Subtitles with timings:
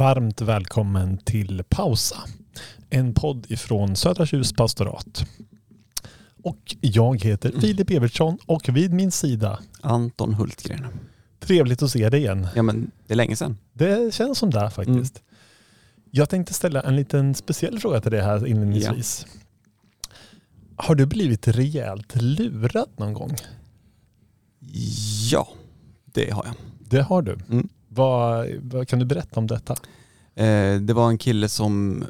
[0.00, 2.16] Varmt välkommen till Pausa.
[2.90, 5.26] En podd ifrån Södra Tjus pastorat.
[6.42, 10.86] Och jag heter Filip Evertsson och vid min sida Anton Hultgren.
[11.40, 12.48] Trevligt att se dig igen.
[12.54, 13.58] Ja men det är länge sedan.
[13.72, 15.22] Det känns som det faktiskt.
[16.10, 19.26] Jag tänkte ställa en liten speciell fråga till dig här inledningsvis.
[20.76, 23.36] Har du blivit rejält lurad någon gång?
[25.30, 25.48] Ja,
[26.04, 26.54] det har jag.
[26.78, 27.38] Det har du.
[27.50, 27.68] Mm.
[27.92, 29.72] Vad, vad kan du berätta om detta?
[30.34, 32.04] Eh, det var en kille som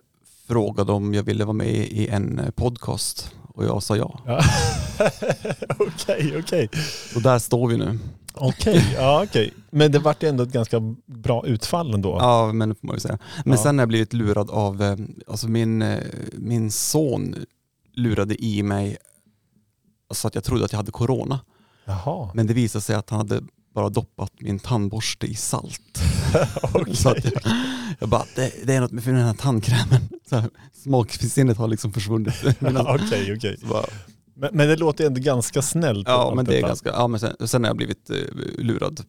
[0.46, 4.20] frågade om jag ville vara med i en podcast och jag sa ja.
[5.78, 6.68] Okej, okej.
[7.16, 7.98] Och där står vi nu.
[8.34, 9.52] Okej, ja okej.
[9.70, 12.16] Men det vart ju ändå ett ganska bra utfall ändå.
[12.20, 13.18] Ja, men det får man ju säga.
[13.44, 13.62] Men Ja.
[13.62, 14.96] sen har jag blivit lurad av, eh,
[15.28, 15.98] alltså min, eh,
[16.32, 17.34] min son
[17.94, 18.96] lurade i mig
[20.14, 21.40] så att jag trodde att jag hade corona.
[21.84, 23.42] Jaha, Men det visade sig att han hade
[23.74, 26.02] bara doppat min tandborste i salt.
[26.62, 26.96] okej.
[26.96, 27.42] Så jag,
[27.98, 30.08] jag bara, det, det är något med den här tandkrämen.
[30.28, 32.34] Så här, Smaksinnet har liksom försvunnit.
[32.60, 33.56] Okej, okej.
[34.34, 36.08] Men, men det låter ändå ganska snällt.
[36.08, 38.16] ja men det är ganska, ja men sen, sen har jag blivit eh,
[38.58, 39.04] lurad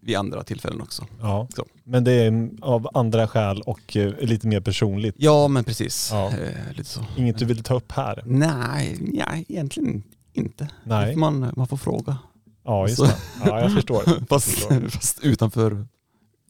[0.00, 1.06] vid andra tillfällen också.
[1.20, 1.48] Ja.
[1.56, 1.64] Så.
[1.84, 5.14] Men det är av andra skäl och eh, lite mer personligt.
[5.18, 6.28] Ja men precis, Ja.
[6.28, 7.04] Eh, lite så.
[7.16, 8.22] Inget du vill ta upp här?
[8.26, 10.68] Nej, nej egentligen inte.
[10.84, 11.16] Nej.
[11.16, 12.18] Man, man får fråga.
[12.68, 13.16] Ja, just Så- det.
[13.46, 14.02] Ja, jag förstår.
[14.28, 14.88] Fast, förstår.
[14.88, 15.86] fast utanför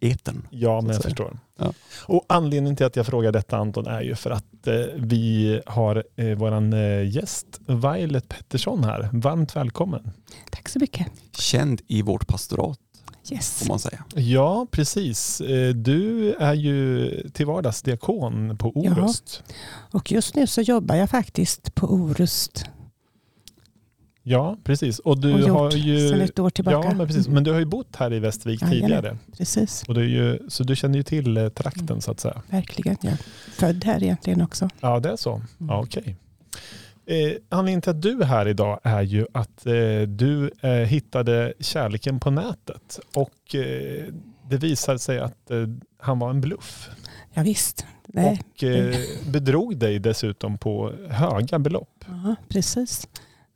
[0.00, 0.47] eten.
[0.50, 1.02] Ja, men jag säga.
[1.11, 1.38] förstår.
[1.58, 1.72] Ja.
[2.06, 6.05] Och anledningen till att jag frågar detta Anton är ju för att eh, vi har
[6.17, 9.08] eh, våran eh, gäst Violet Pettersson här.
[9.12, 10.11] Varmt välkommen.
[10.51, 11.07] Tack så mycket.
[11.33, 12.78] Känd i vårt pastorat
[13.30, 13.58] Yes.
[13.58, 14.05] får man säga.
[14.14, 15.40] Ja, precis.
[15.40, 18.90] Eh, Du är ju till vardags diakon på Ja.
[18.92, 19.42] Orust.
[19.92, 22.64] Och just nu så jobbar jag faktiskt på Orust
[24.28, 24.98] Ja, precis.
[24.98, 26.08] Och och du gjort har ju...
[26.08, 26.89] sedan ett år tillbaka.
[26.89, 27.28] Ja, men precis.
[27.28, 28.80] Men du har ju bott här i Västervik Jajamän.
[28.83, 29.18] tidigare.
[29.39, 32.42] Precis, Och du är ju, så du känner ju till eh, trakten så att säga.
[32.50, 32.96] verkligen.
[33.00, 33.18] Jag är
[33.52, 34.68] född här egentligen också.
[34.80, 35.34] Ja, det är så.
[35.34, 35.46] Mm.
[35.58, 36.16] Ja, Okej.
[37.06, 39.72] Eh, anledningen till att du är här idag är ju att eh,
[40.08, 44.05] du eh, hittade kärleken på nätet och eh,
[44.50, 45.58] det visade sig att eh,
[45.98, 46.89] han var en bluff
[47.34, 47.86] Ja, visst.
[48.06, 48.40] Nej.
[48.55, 48.95] och eh,
[49.30, 52.05] bedrog dig dessutom på höga belopp.
[52.06, 53.08] Ja, precis.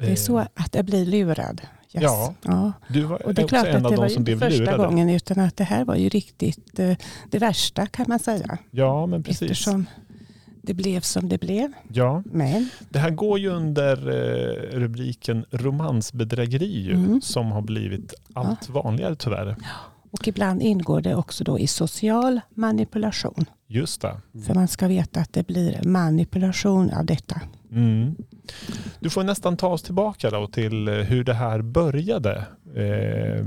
[0.02, 1.60] Det Eh, är så att jag blir lurad.
[1.94, 2.02] Yes.
[2.04, 2.34] Ja.
[2.42, 2.72] ja.
[2.88, 4.36] Du var Och det är klart en att av det de var ju som inte
[4.36, 4.84] blev första lurade.
[4.86, 6.96] gången utan att det här var ju riktigt eh,
[7.30, 8.58] det värsta kan man säga.
[8.70, 9.42] Ja, men precis.
[9.42, 9.86] Eftersom
[10.62, 11.72] det blev som det blev.
[11.92, 17.20] Ja, Men det här går ju under eh, rubriken romansbedrägeri Mm.
[17.20, 19.56] som har blivit allt vanligare tyvärr.
[20.10, 23.44] och ibland ingår det också då i social manipulation.
[23.66, 24.16] Just det.
[24.46, 27.40] För man ska veta att det blir manipulation av detta.
[27.72, 28.16] Mm.
[29.00, 32.36] Du får nästan ta oss tillbaka då till eh, hur det här började.
[32.74, 33.44] Eh,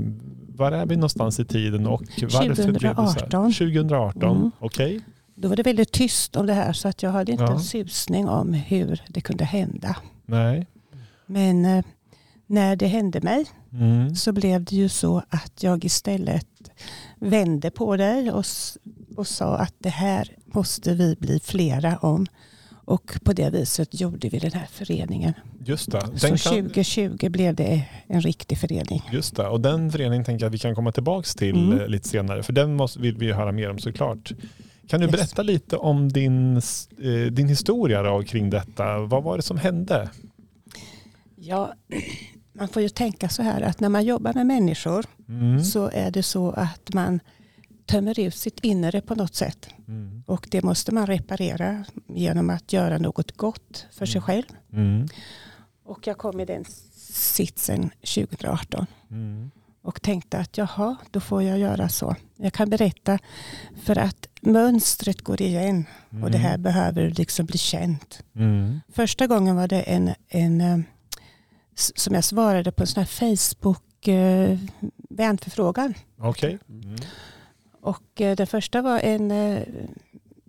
[0.48, 3.28] var är vi någonstans i tiden och varför blev det så här?
[3.28, 3.52] 2018.
[3.52, 4.50] 2018, Mm.
[4.58, 5.00] okej.
[5.34, 7.52] Då var det väldigt tyst om det här så att jag hade inte Ja.
[7.52, 9.96] en susning om hur det kunde hända.
[10.26, 10.66] Nej.
[11.26, 11.84] Men eh,
[12.46, 14.14] när det hände mig Mm.
[14.16, 16.46] så blev det ju så att jag istället
[17.18, 18.44] vände på det och,
[19.16, 22.26] och sa att det här måste vi bli flera om.
[22.86, 25.32] Och på det viset gjorde vi den här föreningen.
[25.64, 26.00] Just det.
[26.16, 29.02] Så kan, 2020 blev det en riktig förening.
[29.12, 29.46] just det.
[29.48, 31.90] Och den föreningen tänker jag att vi kan komma tillbaka till Mm.
[31.90, 32.42] lite senare.
[32.42, 34.32] För den måste, vill vi höra mer om såklart.
[34.88, 35.12] Kan du Yes.
[35.16, 38.98] berätta lite om din, eh, din historia då, kring detta?
[38.98, 40.10] Vad var det som hände?
[41.36, 41.72] Ja,
[42.52, 45.64] man får ju tänka så här att när man jobbar med människor Mm.
[45.64, 47.20] så är det så att man
[47.86, 49.68] tömmer ut sitt inre på något sätt.
[49.88, 50.22] Mm.
[50.26, 54.44] Och det måste man reparera genom att göra något gott för sig själv.
[54.72, 55.08] Mm.
[55.84, 59.50] Och jag kom i den sitsen 2018 Mm.
[59.82, 62.16] och tänkte att jaha, då får jag göra så.
[62.36, 63.18] Jag kan berätta
[63.82, 65.84] för att mönstret går igen
[66.22, 68.22] och det här behöver liksom bli känt.
[68.34, 68.80] Mm.
[68.92, 70.78] Första gången var det en, en eh,
[71.74, 74.58] som jag svarade på en sån här Facebook eh,
[75.10, 75.94] vänförfrågan.
[76.18, 76.58] Okej.
[76.68, 76.96] Mm.
[77.86, 79.62] Och eh, den första var en eh,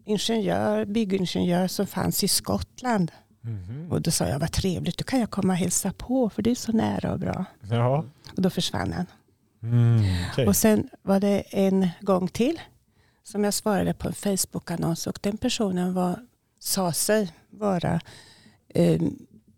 [0.06, 3.12] ingenjör, byggingenjör som fanns i Skottland.
[3.42, 3.92] Mhm.
[3.92, 6.52] Och då sa jag, vad trevligt, då kan jag komma och hälsa på för det
[6.52, 7.46] är så nära och bra.
[7.70, 8.06] Ja.
[8.36, 9.06] Och då försvann han.
[9.64, 10.04] Mm.
[10.32, 10.48] okej.
[10.48, 12.60] Och sen var det en gång till
[13.24, 16.20] som jag svarade på en Facebook-annons och den personen var,
[16.60, 18.02] sa sig vara
[18.70, 19.02] eh,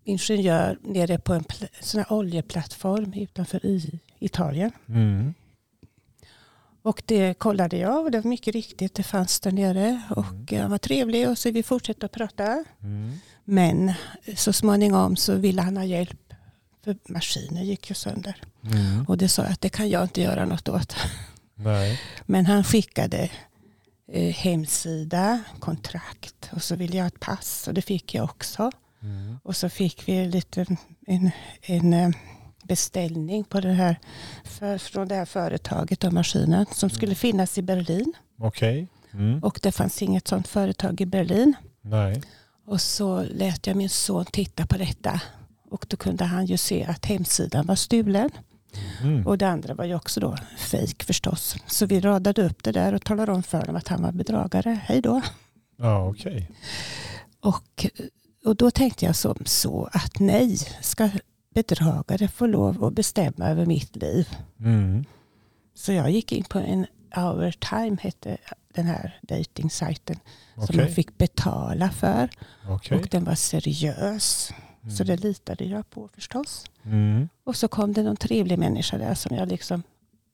[0.04, 1.44] ingenjör nere på en
[1.82, 4.72] sån oljeplattform utanför i Italien.
[4.88, 5.34] Mm.
[6.82, 10.72] Och det kollade jag och det var mycket riktigt, det fanns där nere och han
[10.72, 12.64] var trevlig och så vi fortsatte att prata.
[12.84, 13.20] Mm.
[13.46, 13.94] Men
[14.36, 16.34] så småningom så ville han ha hjälp
[16.84, 18.36] för maskinen gick ju sönder.
[18.64, 19.06] Mm.
[19.06, 20.96] Och det sa jag att det kan jag inte göra något åt.
[21.56, 22.02] Nej.
[22.26, 23.30] Men han skickade
[24.12, 28.72] eh, hemsida, kontrakt och så ville jag ha ett pass och det fick jag också.
[29.02, 29.38] Mm.
[29.44, 30.66] Och så fick vi lite,
[31.08, 32.10] en, en eh,
[32.70, 34.00] beställning på det här,
[34.44, 38.14] för, från det här företaget och maskinen som skulle finnas i Berlin.
[38.40, 38.88] Okej.
[39.14, 39.44] Mm.
[39.44, 41.54] Och det fanns inget sådant företag i Berlin.
[41.82, 42.22] Nej.
[42.66, 45.22] Och så lät jag min son titta på detta.
[45.70, 48.30] Och då kunde han ju se att hemsidan var stulen.
[49.02, 49.28] Mm.
[49.28, 51.56] Och det andra var ju också då fejk förstås.
[51.68, 54.80] Så vi radade upp det där och talade om för honom att han var bedragare.
[54.84, 55.22] Hej då.
[55.78, 56.52] Ja, okej.
[57.42, 57.86] Och,
[58.46, 61.10] och då tänkte jag som så att nej, ska
[61.54, 64.30] bedragare få lov att bestämma över mitt liv?
[64.60, 65.06] Mm.
[65.74, 66.86] Så jag gick in på en
[67.18, 68.38] Our Time, hette
[68.74, 70.20] den här dejtingsajten,
[70.56, 70.78] som Okej.
[70.78, 72.30] man fick betala för.
[72.70, 72.98] Okej.
[73.00, 74.52] Och den var seriös.
[74.98, 76.66] Så det litade jag på förstås.
[76.84, 77.30] Mm.
[77.44, 79.84] Och så kom det någon trevlig människa där som jag liksom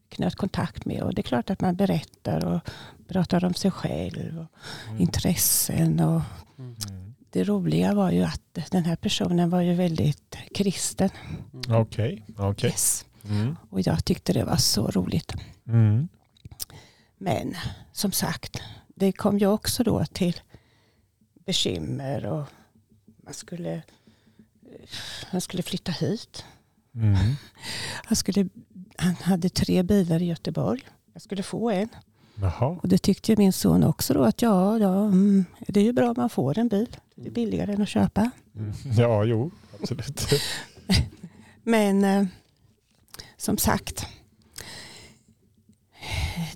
[0.09, 1.01] knöt kontakt med.
[1.03, 2.59] Och det är klart att man berättar och
[3.07, 4.45] pratar om sig själv och
[4.89, 5.01] Mm.
[5.01, 5.99] intressen.
[5.99, 6.21] Och
[6.57, 6.75] Mm.
[6.89, 7.04] Mm.
[7.35, 11.09] Det roliga var ju att den här personen var ju väldigt kristen.
[11.69, 12.25] Okej.
[12.37, 12.69] Okej.
[12.69, 13.05] Yes.
[13.29, 13.55] Mm.
[13.69, 15.33] Och jag tyckte det var så roligt.
[15.67, 16.07] Mm.
[17.17, 17.55] Men
[17.91, 18.61] som sagt,
[18.95, 20.41] det kom ju också då till
[21.45, 22.45] bekymmer och
[23.23, 23.81] man skulle,
[25.27, 26.45] han skulle flytta hit.
[26.93, 27.15] Mm.
[28.05, 28.49] Han, skulle,
[28.97, 30.81] han hade tre bilar i Göteborg.
[31.13, 31.89] Jag skulle få en.
[32.41, 32.79] Jaha.
[32.83, 36.07] Och det tyckte min son också då att ja, ja mm, det är ju bra
[36.07, 36.97] om man får en bil.
[37.15, 38.31] Det är billigare än att köpa.
[38.55, 38.73] Mm.
[38.97, 39.51] Ja, jo,
[39.81, 40.29] absolut.
[41.63, 42.25] Men eh,
[43.37, 44.07] som sagt,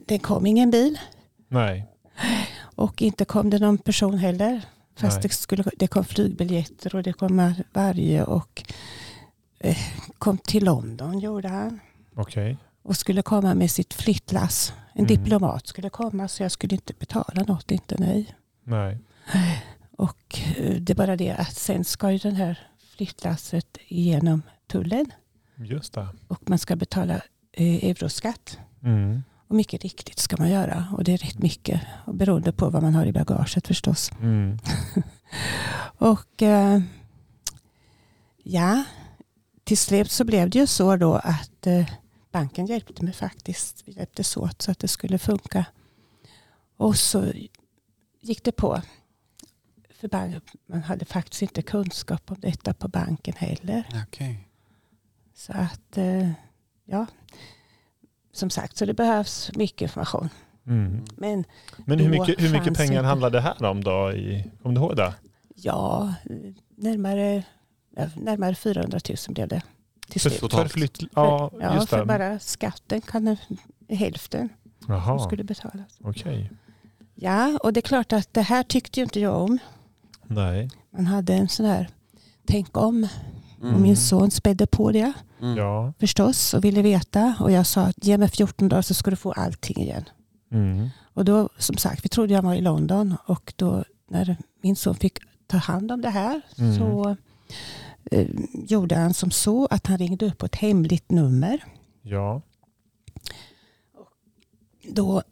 [0.06, 1.00] det kom ingen bil
[1.48, 1.86] Nej.
[2.60, 4.62] och inte kom det någon person heller.
[4.96, 5.22] Fast Nej.
[5.22, 8.64] det, skulle, det kom flygbiljetter och det kom varje och
[9.60, 9.78] eh,
[10.18, 11.80] kom till London gjorde han.
[12.16, 12.58] Okej.
[12.84, 14.74] Och skulle komma med sitt flyttlass.
[15.00, 15.24] En Mm.
[15.24, 18.36] diplomat skulle komma så jag skulle inte betala något, inte nej.
[18.64, 18.98] Nej.
[19.98, 22.60] Och eh, det är bara det att sen ska ju den här
[22.96, 25.06] flyttlasset igenom tullen
[25.56, 26.08] Just det.
[26.28, 27.16] och man ska betala
[27.52, 28.60] eh, euroskatt.
[28.84, 29.24] Mm.
[29.48, 32.84] Och mycket riktigt ska man göra och det är rätt mycket och beroende på vad
[32.84, 34.12] man har i bagaget förstås.
[34.22, 34.60] Mm.
[35.98, 36.82] Och eh,
[38.44, 38.84] ja,
[39.64, 41.86] till slut så blev det ju så då att eh,
[42.32, 43.84] banken hjälpte mig faktiskt.
[43.86, 45.66] Vi hjälptes åt så att det skulle funka.
[46.78, 47.26] Och så
[48.22, 48.82] gick det på.
[49.90, 50.10] För
[50.66, 53.84] man hade faktiskt inte kunskap om detta på banken heller.
[54.08, 54.48] Okej.
[55.36, 56.30] Så att, eh,
[56.86, 57.06] ja,
[58.32, 60.30] som sagt, så det behövs mycket information.
[60.68, 61.06] Mm.
[61.18, 61.44] Men
[61.78, 64.12] Men hur mycket, hur mycket pengar inte- handlade det här om då?
[64.14, 65.14] I, kom du ihåg det?
[65.56, 66.14] ja,
[66.76, 67.44] närmare,
[68.16, 69.62] närmare 400 000 blev det
[70.10, 70.42] till För, slut.
[70.42, 70.72] Totalt.
[70.72, 71.00] för flytt...
[71.16, 73.38] Ja, ja, just för bara skatten kan
[73.90, 74.50] hälften
[74.86, 75.98] som Jaha, skulle betalas.
[76.04, 76.52] okej.
[77.16, 79.58] Ja, och det är klart att det här tyckte ju inte jag om.
[80.28, 80.70] Nej.
[80.92, 81.90] Man hade en sån här
[82.48, 83.08] tänk om.
[83.62, 83.82] Och Mm.
[83.82, 85.58] min son spädde på det Mm.
[85.58, 85.94] Ja.
[86.00, 87.36] förstås och ville veta.
[87.40, 90.04] Och jag sa att ge mig 14 dagar så ska du få allting igen.
[90.52, 90.90] Mm.
[91.14, 94.96] Och då, som sagt, vi trodde jag var i London och då när min son
[94.96, 96.78] fick ta hand om det här Mm.
[96.78, 97.16] så
[98.12, 101.64] eh, gjorde han som så att han ringde upp på ett hemligt nummer.
[102.02, 102.42] Ja.
[104.92, 105.24] Då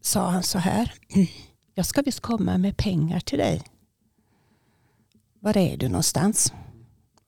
[0.00, 0.92] sa han så här.
[1.74, 3.62] Jag ska visst komma med pengar till dig.
[5.40, 6.52] Var är du någonstans?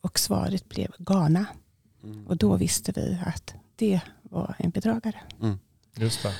[0.00, 1.46] Och svaret blev Ghana.
[2.04, 2.26] Mm.
[2.26, 5.20] Och då visste vi att det var en bedragare.
[5.96, 6.32] Just det.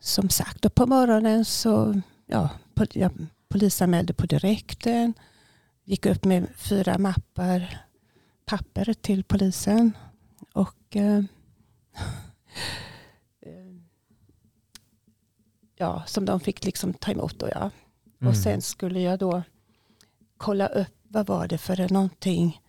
[0.00, 3.12] som sagt, och på morgonen så ja, pol- jag
[3.48, 5.14] polisanmälde på direkten.
[5.84, 7.80] Gick upp med fyra mappar
[8.44, 9.96] papper till polisen.
[10.52, 11.22] Och eh,
[15.76, 17.70] ja, som de fick liksom ta emot då ja.
[18.20, 18.30] Mm.
[18.30, 19.42] Och sen skulle jag då
[20.36, 22.60] kolla upp vad var det för någonting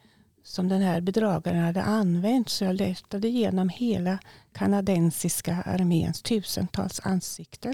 [0.43, 2.49] som den här bedragaren hade använt.
[2.49, 4.19] Så jag letade igenom hela
[4.53, 7.73] kanadensiska arméns tusentals ansikten.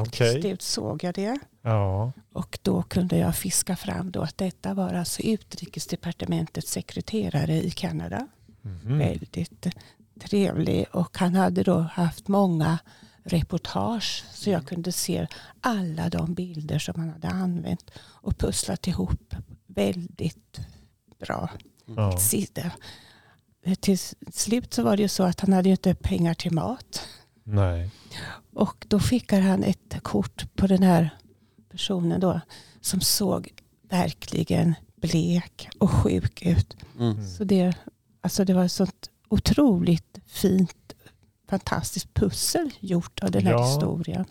[0.00, 1.38] Och till slut såg jag det.
[1.62, 2.12] Ja.
[2.32, 8.28] Och då kunde jag fiska fram då att detta var alltså utrikesdepartementets sekreterare i Kanada.
[8.62, 8.98] Mhm.
[8.98, 9.66] Väldigt
[10.20, 12.78] trevlig och han hade då haft många
[13.24, 15.26] reportage så jag kunde se
[15.60, 19.34] alla de bilder som han hade använt och pusslat ihop
[19.66, 20.60] väldigt
[21.18, 21.50] bra.
[21.96, 22.16] Ja.
[22.18, 22.70] Sida.
[23.80, 23.98] Till
[24.32, 27.08] slut så var det ju så att han hade ju inte pengar till mat.
[27.44, 27.90] Nej.
[28.54, 31.10] Och då skickar han ett kort på den här
[31.70, 32.40] personen då
[32.80, 33.48] som såg
[33.88, 36.76] verkligen blek och sjuk ut.
[36.98, 37.26] Mm.
[37.26, 37.74] Så det,
[38.20, 40.94] alltså det var ett sånt otroligt fint
[41.48, 43.66] fantastiskt pussel gjort av den här Ja.
[43.66, 44.24] historien.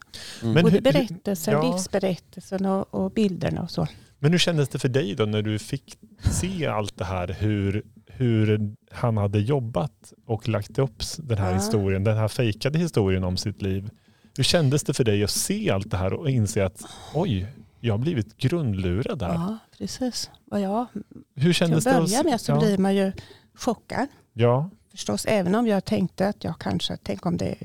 [0.43, 0.63] Mm.
[0.63, 1.71] Både berättelsen, ja.
[1.73, 3.87] livsberättelsen och, och bilderna och så.
[4.23, 5.97] Men hur kändes det för dig då när du fick
[6.31, 11.55] se allt det här, hur, hur han hade jobbat och lagt upp den här Ja.
[11.55, 13.89] historien, den här fejkade historien om sitt liv.
[14.37, 16.81] Hur kändes det för dig att se allt det här och inse att
[17.13, 17.47] oj,
[17.79, 19.33] jag har blivit grundlurad här.
[19.33, 20.29] Ja, precis.
[20.51, 20.87] Och ja,
[21.35, 22.01] Hur till kändes att det?
[22.01, 22.59] börja med så ja.
[22.59, 23.11] blir man ju
[23.55, 24.07] chockad.
[24.33, 24.69] Ja.
[24.91, 27.55] Förstås, även om jag tänkte att jag kanske, tänk om det,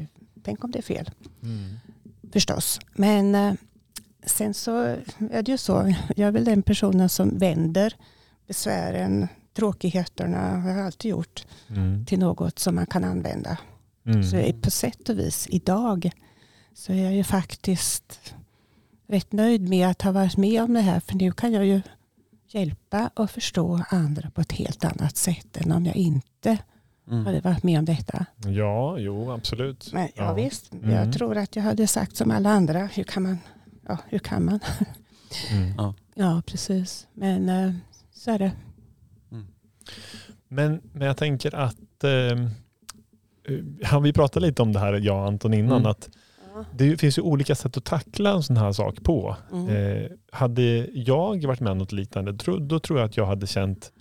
[0.43, 1.11] tänk om det är fel.
[1.43, 1.77] Mm.
[2.33, 2.81] Förstås.
[2.95, 3.53] Men eh,
[4.27, 4.79] sen så
[5.31, 7.95] är det ju så, jag är väl den personen som vänder
[8.47, 12.07] besvären, tråkigheterna, har jag alltid gjort, Mm.
[12.07, 13.59] till något som man kan använda.
[14.07, 14.25] Mm.
[14.25, 16.11] Så jag är på sätt och vis idag
[16.75, 18.35] så är jag ju faktiskt
[19.09, 21.01] rätt nöjd med att ha varit med om det här.
[21.01, 21.81] För nu kan jag ju
[22.49, 26.59] hjälpa och förstå andra på ett helt annat sätt än om jag inte
[27.11, 27.27] Mm.
[27.27, 28.27] hade varit med om detta.
[28.45, 29.93] Ja, jo absolut.
[29.93, 30.33] Men ja, Ja.
[30.33, 30.91] visst, Mm.
[30.91, 33.39] jag tror att jag hade sagt som alla andra, hur kan man?
[33.89, 34.61] Ja, hur kan man?
[35.53, 35.93] Mm.
[36.15, 37.07] Ja, precis.
[37.15, 37.73] Men eh,
[38.13, 38.53] så är det.
[40.49, 42.49] Men, men jag tänker att, eh,
[43.85, 45.91] har vi pratat lite om det här, jag och Anton innan, Mm.
[45.91, 46.09] att
[46.73, 49.37] det finns ju olika sätt att tackla en sån här sak på.
[49.53, 49.69] Mm.
[49.69, 50.63] Eh, hade
[50.93, 53.93] jag varit med om något liknande, då tror jag att jag hade känt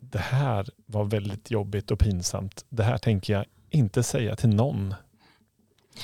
[0.00, 2.64] det här var väldigt jobbigt och pinsamt.
[2.68, 4.94] Det här tänker jag inte säga till någon.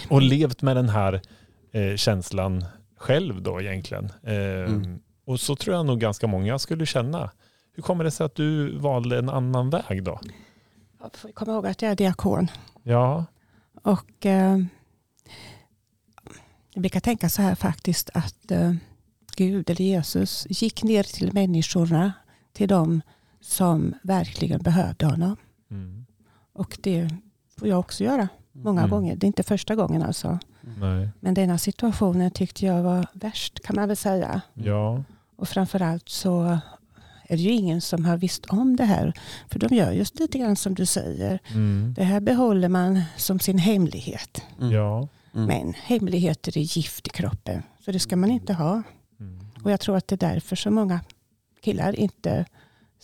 [0.08, 1.20] Och levt med den här
[1.72, 2.64] eh, känslan
[3.04, 4.04] själv då egentligen.
[4.22, 4.34] Eh,
[4.72, 4.98] Mm.
[5.26, 7.30] Och så tror jag nog ganska många skulle känna.
[7.72, 10.20] Hur kommer det sig att du valde en annan väg då?
[11.00, 12.48] Jag får komma ihåg att jag är diakon.
[12.82, 13.24] Ja,
[13.82, 14.58] Och eh,
[16.74, 18.72] jag brukar tänka så här faktiskt att eh,
[19.36, 22.12] Gud eller Jesus gick ner till människorna,
[22.52, 23.00] till dem
[23.40, 25.36] som verkligen behövde honom.
[25.70, 26.06] mm.
[26.52, 27.08] Och det
[27.58, 28.90] får jag också göra många Mm.
[28.90, 29.16] gånger.
[29.16, 30.38] Det är inte första gången alltså.
[30.78, 34.40] Nej, Men denna situationen tyckte jag var värst kan man väl säga.
[34.54, 35.02] ja,
[35.36, 36.58] Och framförallt så
[37.28, 39.12] är det ju ingen som har visst om det här.
[39.48, 41.38] För de gör just lite grann som du säger.
[41.50, 41.94] mm.
[41.96, 44.42] Det här behåller man som sin hemlighet.
[44.60, 44.72] Mm.
[44.72, 45.08] ja.
[45.34, 45.46] Mm.
[45.46, 47.62] Men hemligheter är gift i kroppen.
[47.84, 48.82] Så det ska man inte ha.
[49.20, 49.38] Mm.
[49.64, 51.00] Och jag tror att det är därför så många
[51.60, 52.44] killar inte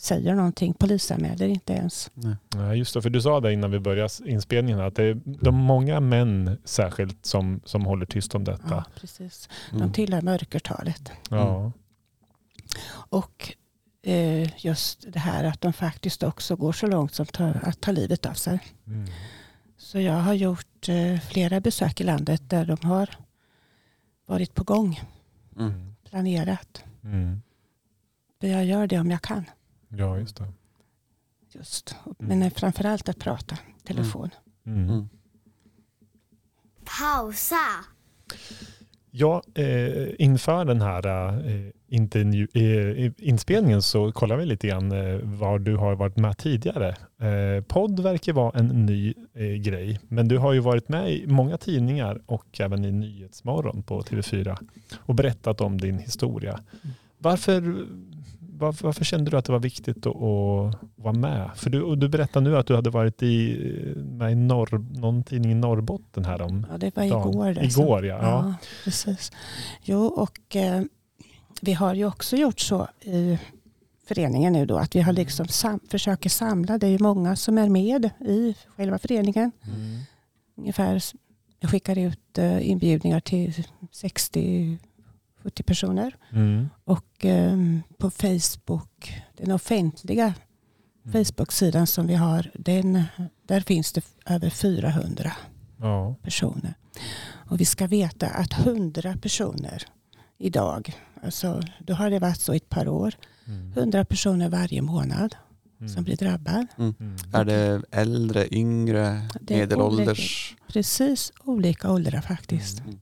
[0.01, 0.75] säger någonting.
[0.75, 2.11] Polisanmäler inte ens.
[2.15, 2.37] Nej.
[2.55, 3.03] Nej, just det.
[3.03, 7.27] För du sa det innan vi började inspelningen att det är de många män särskilt
[7.27, 8.65] som, som håller tyst om detta.
[8.71, 9.49] Ja, precis.
[9.71, 9.93] De Mm.
[9.93, 11.13] tillhör mörkertalet.
[11.31, 11.73] Ja.
[12.91, 13.55] Och
[14.03, 17.91] eh, just det här att de faktiskt också går så långt som tar, att ta
[17.93, 18.61] livet av sig.
[18.87, 19.07] Mm.
[19.79, 23.11] Så jag har gjort eh, flera besök i landet där de har
[24.27, 25.01] varit på gång,
[25.59, 25.95] Mm.
[26.11, 26.85] planerat.
[27.05, 27.43] Mm.
[28.41, 29.45] Jag gör det om jag kan.
[29.91, 30.47] Ja, just det.
[31.53, 31.97] Just.
[32.19, 34.31] Men eh, framförallt att prata telefon.
[34.67, 34.89] Mm.
[34.89, 35.09] Mm.
[36.99, 37.57] Pausa.
[39.13, 41.07] Ja, eh, inför den här
[41.49, 46.39] eh, intervju, eh, inspelningen så kollar vi lite grann eh, var du har varit med
[46.39, 46.89] tidigare.
[47.21, 51.27] Eh, podd verkar vara en ny eh, grej, men du har ju varit med i
[51.27, 54.57] många tidningar och även i Nyhetsmorgon på TV4
[54.97, 56.61] och berättat om din historia.
[57.19, 57.87] Varför,
[58.61, 61.51] varför, varför kände du att det var viktigt att, att vara med?
[61.55, 63.57] För du, du berättar nu att du hade varit i,
[63.97, 67.31] med i norr, någon tidning i Norrbotten här om Ja, det var dagen.
[67.31, 67.59] igår.
[67.59, 67.81] Alltså.
[67.81, 68.19] Igår, ja.
[68.23, 68.55] ja.
[68.85, 69.33] Precis.
[69.83, 70.83] Jo, och eh,
[71.63, 73.39] vi har ju också gjort så i
[74.07, 77.59] föreningen nu då att vi har liksom sam- försöker samla, det är ju många som
[77.59, 79.53] är med i själva föreningen.
[79.67, 80.01] Mm.
[80.57, 81.03] Ungefär,
[81.61, 83.53] jag skickar ut eh, inbjudningar till
[85.45, 86.17] 60-70 personer.
[86.33, 86.69] Mm.
[86.85, 87.57] Och eh,
[87.99, 90.35] på Facebook, den offentliga
[91.07, 91.25] Mm.
[91.25, 93.03] Facebook-sidan som vi har, den,
[93.47, 95.33] där finns det över 400
[95.79, 96.15] Ja.
[96.23, 96.75] personer.
[97.51, 99.83] Och vi ska veta att 100 personer
[100.39, 100.93] idag,
[101.23, 103.15] alltså då har det varit så i ett par år,
[103.47, 103.73] Mm.
[103.73, 105.37] 100 personer varje månad
[105.89, 106.05] som Mm.
[106.05, 106.67] blir drabbad.
[106.79, 106.95] Mm.
[107.33, 110.57] Är det äldre, yngre, Det medelålders?
[110.69, 112.81] Precis olika åldrar faktiskt.
[112.81, 113.01] Mm.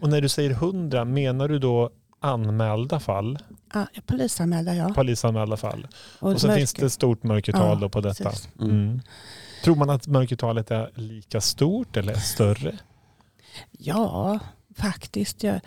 [0.00, 3.38] Och när du säger 100, menar du då anmälda fall?
[3.74, 4.88] Ja, polisanmälda ja.
[4.94, 5.88] Polisanmälda fall?
[6.18, 8.32] Och, så mörker- finns det ett stort mörkertal Ja, då på detta.
[8.60, 8.70] Mm.
[8.70, 9.00] Mm.
[9.64, 12.78] Tror man att mörkertalet är lika stort eller större?
[13.78, 14.38] Ja,
[14.76, 15.42] faktiskt.
[15.42, 15.60] Jag,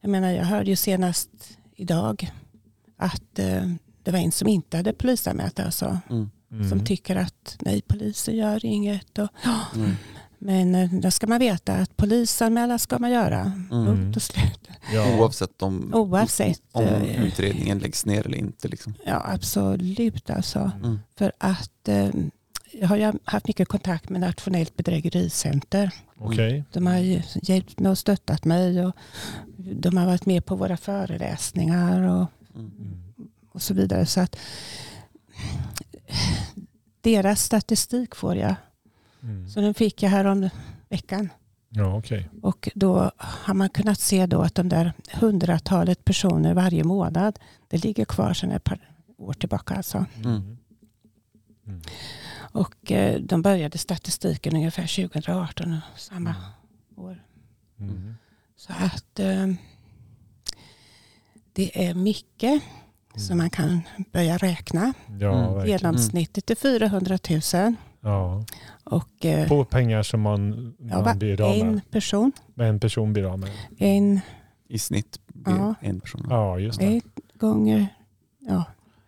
[0.00, 1.30] jag menar, jag hörde ju senast
[1.76, 2.30] idag
[2.96, 3.62] att eh,
[4.02, 5.98] det var en som inte hade polisanmält alltså.
[6.10, 6.30] Mm.
[6.52, 6.68] Mm.
[6.68, 9.18] Som tycker att nej, polisen gör inget.
[9.18, 9.28] Och,
[9.74, 9.90] Mm.
[10.38, 13.52] men eh, då ska man veta att polisanmälan ska man göra.
[13.70, 14.12] Mm.
[14.16, 14.68] Och slut.
[14.92, 15.18] ja.
[15.18, 16.60] Oavsett om, Oavsett.
[16.72, 18.68] om eh, utredningen läggs ner eller inte.
[18.68, 18.94] Liksom.
[19.06, 20.70] Ja, absolut alltså.
[20.84, 20.98] Mm.
[21.18, 22.08] För att eh,
[22.72, 25.90] jag har ju haft mycket kontakt med Nationellt bedrägericenter.
[26.18, 26.64] Okej.
[26.72, 28.84] De har ju hjälpt mig och stöttat mig.
[28.86, 28.96] Och
[29.56, 32.70] de har varit med på våra föreläsningar och, Mm.
[33.52, 33.54] Mm.
[33.54, 34.06] och så vidare.
[34.06, 34.36] Så att
[37.00, 38.54] deras statistik får jag.
[39.22, 39.48] Mm.
[39.48, 40.48] Så den fick jag här om
[40.88, 41.28] veckan.
[41.68, 42.28] Ja, okej.
[42.42, 47.84] Och då har man kunnat se då att de där hundratalet personer varje månad, det
[47.84, 49.74] ligger kvar sedan ett par år tillbaka.
[49.74, 50.06] Alltså.
[50.16, 50.58] Mm.
[51.66, 51.80] Mm.
[52.36, 56.34] Och eh, de började statistiken ungefär 2018, samma
[56.96, 57.24] år.
[57.78, 58.14] Mm.
[58.56, 59.46] Så att eh,
[61.52, 62.62] det är mycket
[63.16, 63.80] som man kan
[64.12, 64.92] börja räkna.
[65.20, 65.66] Ja, Mm.
[65.66, 67.18] Genomsnittet är 400
[67.54, 67.74] 000.
[68.00, 68.44] Ja.
[68.84, 71.90] Och eh, På pengar som man, ja, man blir av en med.
[71.90, 72.68] person, med.
[72.68, 73.50] En person blir av med.
[73.78, 74.20] en,
[74.68, 75.74] I snitt blir Ja.
[75.80, 76.26] en person.
[76.30, 76.96] Ja, just det.
[76.96, 77.04] ett
[77.38, 77.86] gånger
[78.38, 78.64] ja,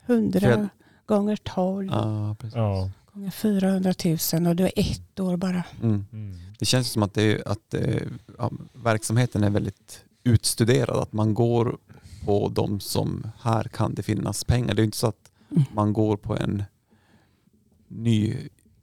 [0.07, 0.69] 100 För-
[1.07, 2.57] gånger 12 Ja, precis.
[2.57, 2.91] Ja.
[3.13, 3.95] gånger 400
[4.35, 5.63] 000 och det är ett år bara.
[5.83, 6.07] Mm.
[6.13, 6.37] Mm.
[6.59, 8.01] Det känns som att, det, att eh,
[8.39, 10.97] ja, verksamheten är väldigt utstuderad.
[11.03, 11.79] Att man går
[12.25, 14.75] på de som här kan det finnas pengar.
[14.75, 15.65] Det är inte så att Mm.
[15.73, 16.63] man går på en
[17.89, 18.37] ny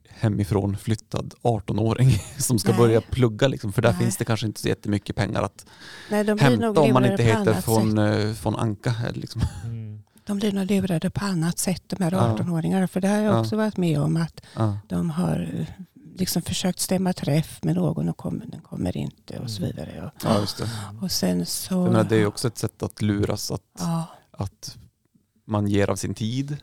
[0.08, 2.78] hemifrån flyttad 18-åring som ska Nej.
[2.78, 3.48] börja plugga.
[3.48, 4.00] Liksom, för där Nej.
[4.00, 5.66] finns det kanske inte så jättemycket pengar att
[6.10, 8.24] Nej, de blir nog hämta om man inte heter från, sätt.
[8.24, 8.94] eh, från Anka.
[9.14, 9.42] Liksom.
[9.64, 10.02] Mm.
[10.24, 12.36] De blir nog lurade på annat sätt de här Ja.
[12.38, 12.86] 18-åringarna.
[12.88, 13.40] För det har jag Ja.
[13.40, 14.78] också varit med om att Ja.
[14.88, 15.66] de har
[16.16, 19.70] liksom försökt stämma träff med någon och kommer, den kommer inte och så Mm.
[19.76, 20.06] vidare.
[20.06, 20.68] Och, ja, just det.
[21.02, 21.82] och sen så...
[21.84, 24.76] Menar, det är också ett sätt att luras att, ja, att
[25.44, 26.56] man ger av sin tid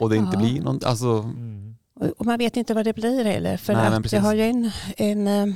[0.00, 0.40] och det inte Ja.
[0.40, 1.76] blir någon, alltså, Mm.
[1.94, 3.56] och, och man vet inte vad det blir heller.
[3.56, 5.54] För Nej, att jag har ju en, en, eh,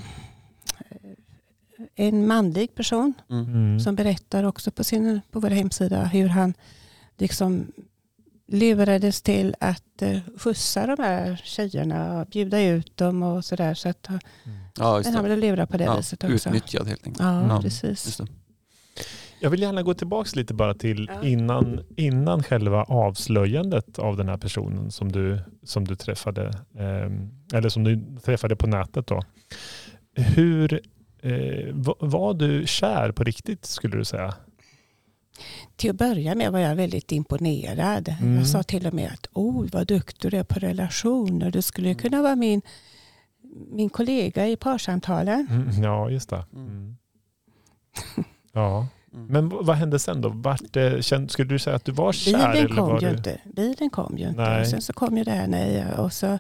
[1.95, 3.45] en manlig person mm.
[3.45, 3.81] Mm.
[3.81, 6.55] som berättar också på, sin, på vår hemsida hur han
[7.19, 7.73] liksom
[8.49, 13.75] lurades till att eh, skjutsa de här tjejerna och bjuda ut dem och sådär.
[13.75, 14.19] Så att, Mm.
[14.79, 16.49] ja, just men han blev lurad på det Ja, viset också.
[16.49, 17.21] utnyttjad helt enkelt.
[17.27, 17.61] Ja, Ja.
[17.63, 18.07] precis.
[18.07, 18.27] Just det.
[19.41, 21.29] Jag vill gärna gå tillbaka lite bara till Ja.
[21.29, 26.47] innan, innan själva avslöjandet av den här personen som du, som du träffade,
[26.79, 29.07] eh, eller som du träffade på nätet.
[29.07, 29.23] Då.
[30.17, 30.81] Hur
[31.23, 34.35] eh, va- var du kär på riktigt skulle du säga?
[35.77, 38.09] Till att börja med var jag väldigt imponerad.
[38.21, 38.37] Mm.
[38.37, 41.51] Jag sa till och med att oj vad duktig du är på relationer.
[41.51, 41.99] Du skulle Mm.
[41.99, 42.63] kunna vara min,
[43.71, 45.47] min kollega i parsamtalen.
[45.51, 46.45] Mm, ja, just det.
[46.55, 46.67] Mm.
[46.69, 46.97] Mm.
[48.53, 48.87] Ja.
[49.15, 49.27] Mm.
[49.27, 50.29] Men vad hände sen då?
[50.29, 52.33] Vart, eh, känd, skulle du säga att du var kär?
[52.33, 53.17] Bilen eller kom var ju du...
[53.17, 53.41] inte.
[53.45, 54.41] Bilen kom ju inte.
[54.41, 54.61] Nej.
[54.61, 55.95] Och sen så kom ju det här nej.
[55.95, 56.39] Och så,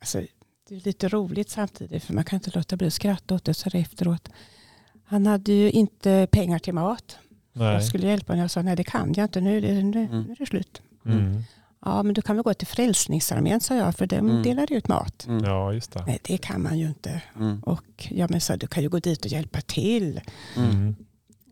[0.00, 0.20] alltså,
[0.68, 3.54] det är lite roligt samtidigt för man kan inte låta bli att skratta åt det
[3.54, 4.28] så efteråt.
[5.04, 7.18] Han hade ju inte pengar till mat.
[7.52, 7.82] Jag Nej.
[7.82, 8.40] skulle hjälpa honom.
[8.42, 9.40] Jag sa nej det kan jag inte.
[9.40, 10.22] Nu nu, Mm.
[10.22, 10.82] nu är det slut.
[11.06, 11.42] Mm.
[11.84, 14.42] Ja men du kan väl gå till Frälsningsarmén sa jag för de Mm.
[14.42, 15.26] delar ut mat.
[15.26, 15.44] Mm.
[15.44, 16.04] Ja, just det.
[16.06, 17.22] Nej det kan man ju inte.
[17.36, 17.60] Mm.
[17.60, 20.20] Och jag men sa du kan ju gå dit och hjälpa till.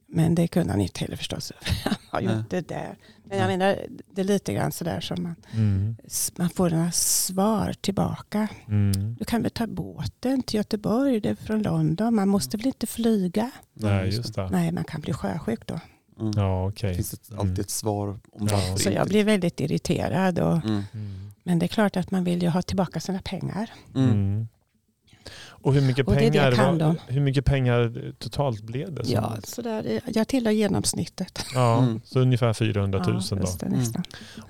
[0.09, 0.19] Mm.
[0.19, 0.27] Mm.
[0.27, 1.53] Men det kunde han inte heller förstås.
[2.11, 2.97] Han var ju inte där.
[3.25, 3.79] Men jag menar
[4.15, 5.97] det är lite grann sådär som man, Mm.
[6.39, 8.49] man får några svar tillbaka.
[8.69, 9.15] Mm.
[9.19, 12.15] Du kan väl ta båten till Göteborg, det är från London.
[12.15, 13.51] Man måste väl inte flyga?
[13.75, 14.49] Nej, just det.
[14.51, 15.81] Nej, man kan bli sjösjuk då.
[16.21, 16.33] Mm.
[16.37, 16.95] Ja, okej.
[16.95, 17.41] Finns det Mm.
[17.41, 18.77] alltid ett svar om Ja.
[18.77, 20.39] Så jag blir väldigt irriterad.
[20.39, 20.83] Och, Mm.
[20.95, 21.31] Mm.
[21.43, 23.71] men det är klart att man vill ju ha tillbaka sina pengar.
[25.69, 29.03] Och hur mycket Och det är det pengar, var, hur mycket pengar totalt blev det?
[29.07, 31.45] Ja, så där, jag tillhör genomsnittet.
[31.55, 32.01] ja Mm.
[32.05, 33.47] så ungefär 400 000 ja, då.
[33.61, 33.85] det, Mm.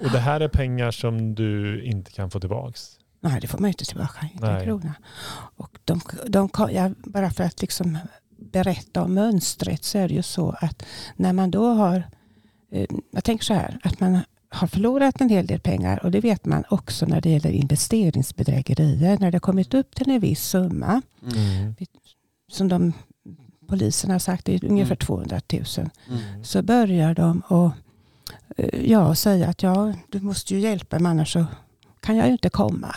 [0.01, 2.99] Och det här är pengar som du inte kan få tillbaks?
[3.21, 4.29] Nej, det får man inte tillbaka.
[4.35, 4.95] Inte en krona.
[5.57, 7.99] Och de, de, kom- ja, bara för att liksom
[8.53, 10.83] berätta om mönstret så är det ju så att
[11.17, 12.03] när man då har,
[12.73, 16.21] eh, jag tänker så här, att man har förlorat en hel del pengar och det
[16.21, 19.19] vet man också när det gäller investeringsbedrägerier.
[19.19, 21.75] När det kommit upp till en viss summa Mm.
[22.53, 22.93] som de
[23.69, 25.07] polisen har sagt är ungefär Mm.
[25.07, 25.65] 200 000
[26.09, 26.45] Mm.
[26.45, 27.73] så börjar de att
[28.57, 31.47] eh, ja, säga att ja, du måste ju hjälpa mig annars så
[32.01, 32.95] kan jag ju inte komma.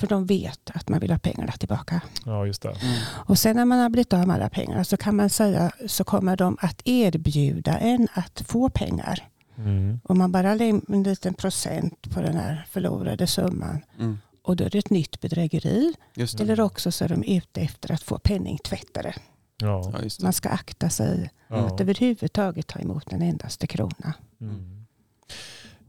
[0.00, 2.00] För de vet att man vill ha pengarna tillbaka.
[2.26, 2.68] Ja, just det.
[2.68, 2.94] Mm.
[3.08, 6.04] Och sen när man har blivit av med alla pengar så kan man säga så
[6.04, 9.28] kommer de att erbjuda en att få pengar.
[9.64, 10.00] Mm.
[10.04, 13.84] Om man bara lägger en liten procent på den här förlorade summan.
[13.98, 14.18] Mm.
[14.42, 15.94] Och då är det ett nytt bedrägeri.
[16.14, 16.44] Just det.
[16.44, 19.14] Eller också så är de ute efter att få penningtvättare.
[19.58, 19.90] Ja.
[19.94, 20.24] Ja, just det.
[20.24, 21.56] Man ska akta sig Ja.
[21.56, 24.14] att överhuvudtaget ta emot en endaste krona.
[24.40, 24.86] Mm.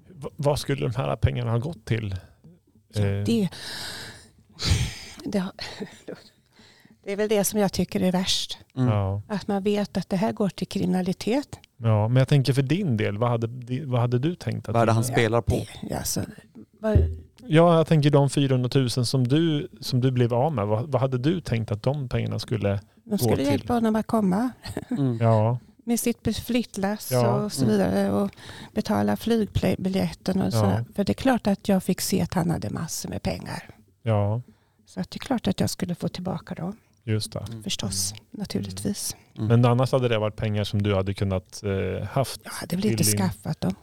[0.10, 2.16] V- vad skulle de här pengarna ha gått till?
[2.94, 3.50] Ja, Eh, det,
[5.26, 5.44] det,
[7.04, 8.58] det är väl det som jag tycker är värst.
[8.76, 8.88] Mm.
[8.90, 9.22] ja.
[9.28, 11.60] Att man vet att det här går till kriminalitet.
[11.84, 13.48] Ja, men jag tänker för din del, vad hade,
[13.86, 14.70] vad hade du tänkt?
[14.70, 15.65] Att Vad är det han spelar på?
[15.89, 16.22] Det, alltså,
[16.80, 16.98] vad-
[17.48, 20.67] Ja, jag tänker de 400 000 som du, som du blev av med.
[20.67, 22.80] Vad, vad hade du tänkt att de pengarna skulle...
[23.04, 23.46] De skulle till.
[23.46, 24.50] hjälpa honom att komma
[24.89, 25.17] Mm.
[25.22, 27.72] Ja, med sitt flyttlass Ja, och så mm.
[27.78, 28.12] vidare.
[28.12, 28.32] Och
[28.74, 30.58] betala flygbiljetten och så.
[30.65, 30.80] Ja.
[30.96, 33.70] För det är klart att jag fick se att han hade massor med pengar.
[34.04, 34.41] ja,
[34.86, 36.76] Så att det är klart att jag skulle få tillbaka dem.
[37.04, 37.40] Just det.
[37.50, 37.64] Mm.
[37.64, 39.16] Förstås, naturligtvis.
[39.38, 39.48] Mm.
[39.48, 42.42] Men annars hade det varit pengar som du hade kunnat eh, haft?
[42.44, 43.76] Jag hade väl inte din- skaffat dem.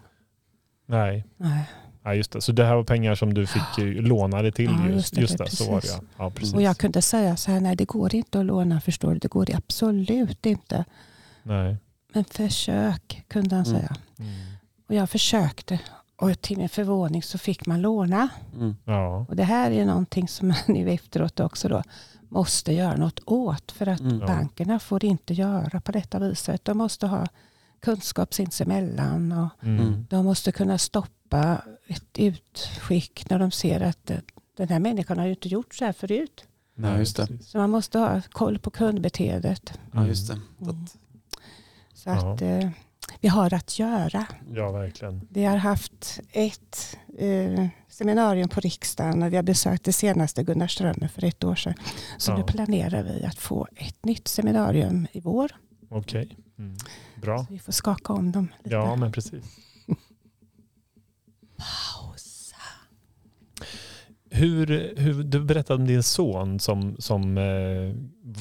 [0.86, 1.24] Nej.
[1.36, 1.64] Nej.
[2.02, 2.40] Ja, just det.
[2.40, 4.64] Så det här var pengar som du fick eh, låna dig till?
[4.80, 6.00] Ja, just, just just det, det, så var det ja.
[6.18, 6.54] ja precis.
[6.54, 9.18] Och jag kunde säga så här, nej det går inte att låna förstår du.
[9.18, 10.84] Det går absolut inte.
[11.42, 11.76] Nej.
[12.14, 13.80] Men försök kunde han Mm.
[13.80, 13.96] säga.
[14.18, 14.30] Mm.
[14.88, 15.78] Och jag försökte.
[16.16, 18.28] Och till min förvåning så fick man låna.
[18.54, 18.76] Mm.
[18.84, 19.26] Ja.
[19.28, 21.82] Och det här är någonting som man nu efteråt också då
[22.28, 23.72] måste göra något åt.
[23.72, 24.20] För att Mm.
[24.20, 24.26] Ja.
[24.26, 26.64] bankerna får inte göra på detta viset.
[26.64, 27.26] De måste ha
[27.80, 29.32] kunskap sinsemellan.
[29.32, 29.80] Och Mm.
[29.86, 30.06] Mm.
[30.10, 34.16] de måste kunna stoppa ett utskick när de ser att eh,
[34.56, 36.44] den här människan har ju inte gjort så här förut.
[36.74, 37.28] Ja, just det.
[37.42, 39.78] Så man måste ha koll på kundbeteendet.
[39.92, 40.40] Ja, just det.
[40.62, 40.86] Mm.
[41.94, 42.68] Så att eh,
[43.20, 44.26] vi har att göra.
[44.54, 45.28] Ja, verkligen.
[45.30, 50.66] Vi har haft ett eh, seminarium på riksdagen och vi har besökt det senaste Gunnar
[50.66, 51.74] Strömmer för ett år sedan.
[52.18, 52.36] Så Ja.
[52.36, 55.50] nu planerar vi att få ett nytt seminarium i vår.
[55.90, 56.36] Okej.
[56.58, 56.76] Mm.
[57.22, 57.38] Bra.
[57.38, 58.74] Så vi får skaka om dem lite.
[58.76, 59.44] Ja, men precis.
[59.86, 59.98] Pausa.
[64.30, 67.94] Hur, hur, du berättade om din son som, som eh,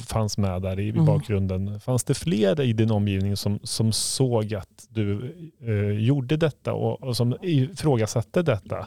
[0.06, 1.04] fanns med där i, Mm.
[1.04, 1.80] bakgrunden.
[1.80, 7.02] Fanns det fler i din omgivning som, som såg att du eh, gjorde detta och,
[7.02, 8.86] och som ifrågasatte detta?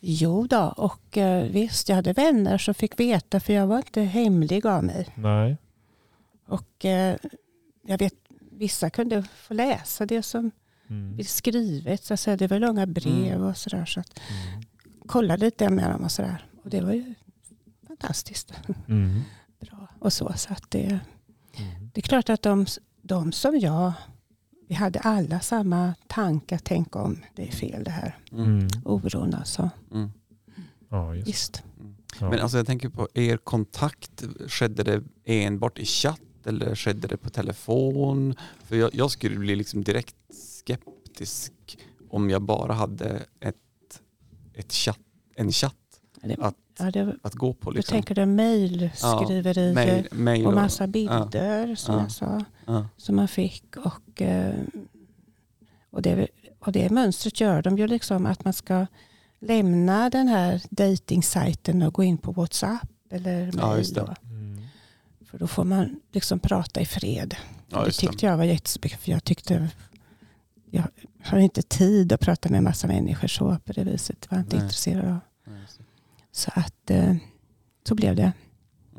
[0.00, 4.00] Jo då, och eh, visst jag hade vänner som fick veta för jag var inte
[4.02, 5.08] hemlig av mig.
[5.14, 5.56] Nej.
[6.48, 7.16] Och eh,
[7.86, 8.14] jag vet
[8.52, 10.50] vissa kunde få läsa det som
[10.90, 11.24] Mm.
[11.24, 12.04] skrivet.
[12.04, 12.36] Så säga.
[12.36, 13.42] Det var långa brev Mm.
[13.42, 13.84] och sådär.
[13.84, 14.62] Så att Mm.
[15.06, 16.46] Kolla lite med dem och sådär.
[16.64, 17.14] Och det var ju
[17.86, 18.52] fantastiskt
[18.88, 19.20] Mm.
[19.60, 19.88] bra.
[19.98, 20.98] Och så, så att det,
[21.58, 21.90] Mm.
[21.94, 22.66] det är klart att de,
[23.02, 23.92] de som jag,
[24.68, 26.58] vi hade alla samma tankar.
[26.64, 28.18] Tänk om det är fel det här.
[28.32, 28.44] mm.
[28.58, 28.68] Mm.
[28.84, 29.70] Oron alltså.
[29.92, 30.10] Mm.
[30.88, 31.62] Ja, just Visst.
[32.20, 32.30] ja.
[32.30, 37.16] Men alltså jag tänker på er kontakt, skedde det enbart i chatt eller skedde det
[37.16, 38.34] på telefon?
[38.64, 41.52] För jag, jag skulle bli liksom direkt skeptisk
[42.10, 43.56] om jag bara hade ett,
[44.56, 44.98] ett chatt,
[45.36, 45.74] en chatt
[46.22, 47.70] Det, Att- ja, det, att gå på.
[47.70, 47.92] du Liksom.
[47.92, 52.00] tänker du mejlskriverier Mail, mail och och, massa bilder som Ja.
[52.02, 52.44] jag sa.
[52.66, 52.88] ja.
[52.96, 53.76] som man fick.
[53.76, 54.54] Och, eh,
[55.90, 56.28] och, det,
[56.60, 58.86] och det mönstret gör de ju liksom att man ska
[59.40, 63.78] lämna den här dejtingsajten och gå in på WhatsApp eller Ja, mail.
[63.78, 64.00] just det.
[64.00, 64.14] då.
[64.28, 64.60] Mm.
[65.26, 67.34] För då får man liksom prata i fred.
[67.68, 68.06] Ja, det just det.
[68.06, 69.68] tyckte jag var jättespännande för jag tyckte
[70.76, 74.16] jag har inte tid att prata med massa människor så på det viset.
[74.20, 74.64] Det var jag inte Nej.
[74.64, 75.18] intresserad av.
[76.32, 77.14] Så att eh,
[77.88, 78.32] så blev det.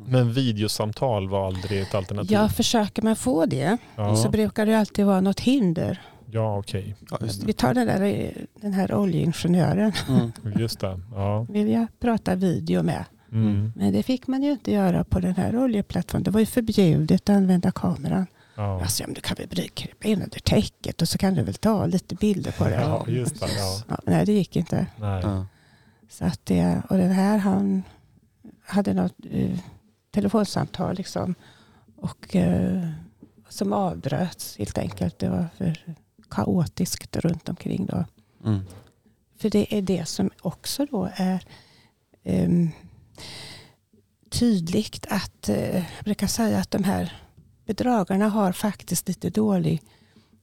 [0.06, 2.32] Men videosamtal var aldrig ett alternativ?
[2.32, 4.16] Ja, försöker man få det ja.
[4.16, 6.02] så brukar det alltid vara något hinder.
[6.32, 6.96] ja okej.
[7.12, 9.92] Ja, just Vi tar den, där, den här oljeingenjören.
[10.10, 10.32] Mm.
[10.60, 11.00] Just det.
[11.12, 11.46] Ja.
[11.50, 13.06] vill jag prata video med.
[13.32, 13.74] Mm.
[13.76, 16.24] Men det fick man ju inte göra på den här oljeplattformen.
[16.24, 18.28] Det var ju förbjudet att använda kameran.
[18.58, 18.82] Ja.
[18.82, 21.54] Alltså, ja, men du kan väl krypa in under täcket och så kan du väl
[21.54, 22.76] ta lite bilder på det.
[22.76, 23.48] ja, just det.
[23.58, 23.82] Ja.
[23.88, 24.88] Ja, nej, det gick inte.
[24.98, 25.22] Nej.
[25.24, 25.46] Ja.
[26.10, 27.84] Så att det, och den här han
[28.64, 29.60] hade något eh,
[30.12, 31.36] telefonsamtal liksom.
[31.96, 32.90] Och eh,
[33.50, 35.20] som avbröts helt enkelt.
[35.20, 35.96] Det var för
[36.30, 38.06] kaotiskt runt omkring då.
[38.46, 38.60] Mm.
[39.38, 41.44] För det är det som också då är
[42.24, 42.70] ehm,
[44.30, 47.27] tydligt att, eh, jag brukar säga att de här
[47.68, 49.82] bedragarna har faktiskt lite dålig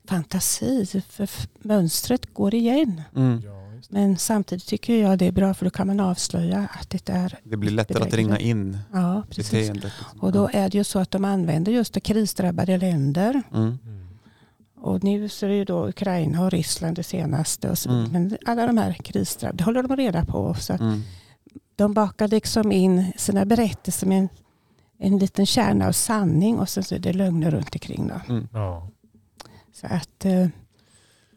[0.09, 1.03] fantasi.
[1.09, 1.29] För
[1.63, 3.03] mönstret går igen.
[3.17, 3.43] Mm.
[3.89, 7.39] Men samtidigt tycker jag det är bra för då kan man avslöja att det är,
[7.45, 8.25] Det blir lättare att Bedrägeri.
[8.29, 9.51] ringa in ja precis.
[9.51, 9.85] beteendet.
[9.85, 10.21] liksom.
[10.21, 13.43] Och då är det ju så att de använder just det krisdrabbade länder.
[13.55, 13.79] Mm.
[13.85, 14.07] Mm.
[14.77, 17.71] Och nu så är det ju då Ukraina och Ryssland det senaste.
[17.71, 18.13] Och så, Mm.
[18.13, 20.55] Men alla de här krisdrabbade, det håller de reda på.
[20.55, 21.03] Så att Mm.
[21.77, 24.29] de bakar liksom in sina berättelser med
[24.98, 28.09] en, en liten kärna av sanning och sen så är det lögner runt omkring.
[28.09, 28.20] Då.
[28.35, 28.48] Mm.
[28.52, 28.90] Ja.
[29.72, 30.46] Så att eh,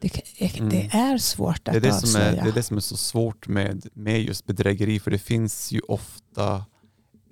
[0.00, 0.10] det,
[0.58, 0.68] Mm.
[0.68, 2.42] det är svårt Det att är det, som är, avslöja.
[2.44, 5.80] det är det som är så svårt med, med just bedrägeri för det finns ju
[5.80, 6.64] ofta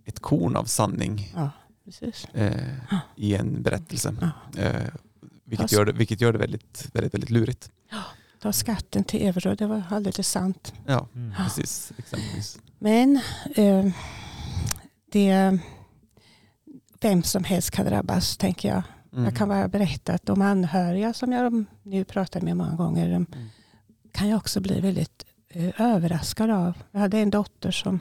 [0.04, 1.50] ett korn av sanning Ja,
[1.84, 2.26] precis.
[2.34, 2.98] eh, Ja.
[3.16, 4.14] i en berättelse.
[4.20, 4.60] Ja.
[4.62, 4.82] Eh,
[5.44, 7.70] vilket, gör det, vilket gör det väldigt, väldigt, väldigt lurigt.
[8.42, 10.74] Ta skatten till euro, det var alldeles sant.
[10.86, 11.32] Ja, Mm.
[11.36, 11.92] precis.
[11.98, 12.58] Exempelvis.
[12.78, 13.20] Men
[13.56, 13.86] eh,
[15.12, 15.58] det,
[17.08, 18.82] vem som helst kan drabbas, tänker jag.
[19.12, 19.24] Mm.
[19.24, 23.14] Jag kan bara berätta att de anhöriga som jag nu pratar med många gånger, de
[23.14, 23.26] Mm.
[24.12, 26.72] kan ju också bli väldigt eh, överraskad av.
[26.90, 28.00] Jag hade en dotter som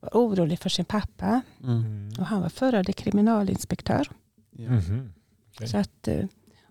[0.00, 1.76] var orolig för sin pappa Mm.
[1.78, 2.12] Mm.
[2.18, 4.08] och han var förre kriminalinspektör.
[5.56, 5.68] Okej.
[5.68, 6.24] Så att, eh,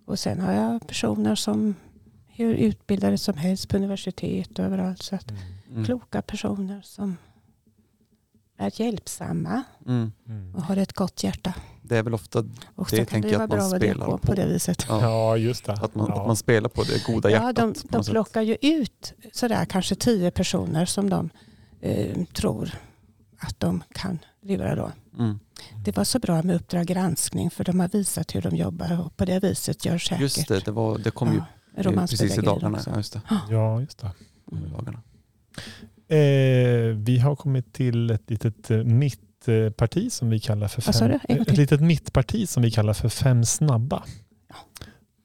[0.05, 1.75] och sen har jag personer som
[2.27, 5.01] hur utbildade som helst på universitet och överallt.
[5.01, 5.43] Så att, Mm.
[5.71, 5.85] Mm.
[5.85, 7.17] Kloka personer som
[8.57, 10.11] är hjälpsamma Mm.
[10.27, 10.55] Mm.
[10.55, 11.53] och har ett gott hjärta.
[11.81, 12.39] Det är väl ofta
[12.75, 14.17] Och Det kan tänker det jag vara att man bra att vara spelar på.
[14.17, 14.85] på det viset.
[14.89, 15.71] ja, Ja, just det.
[15.73, 16.21] att, man, ja.
[16.21, 17.57] att man spelar på det goda hjärtat.
[17.57, 21.29] Ja, de, de plockar ju ut sådär kanske tio personer som de
[21.81, 22.71] eh, tror
[23.39, 24.91] att de kan lura då.
[25.19, 25.39] Mm.
[25.85, 29.17] Det var så bra med Uppdrag granskning för de har visat hur de jobbar och
[29.17, 30.21] på det viset gör säkert.
[30.21, 31.41] Just det, det, var, det kom ju
[31.83, 32.77] ja, precis i dagarna.
[32.77, 32.89] också.
[32.89, 33.21] Ja, just det.
[33.49, 34.11] Ja, just det.
[34.51, 35.01] I dagarna.
[36.17, 41.37] Eh, vi har kommit till ett litet eh, mittparti som vi kallar för fem, gång
[41.41, 44.03] ett litet mittparti som vi kallar för fem snabba.
[44.49, 44.55] Ja.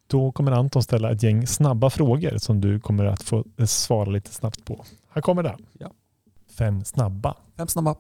[0.07, 4.11] Då kommer Anton ställa ett gäng snabba frågor som du kommer att få eh, svara
[4.11, 4.85] lite snabbt på.
[5.11, 5.57] Här kommer det.
[5.79, 5.92] Ja.
[6.59, 7.35] Fem snabba.
[7.57, 7.96] Fem snabba.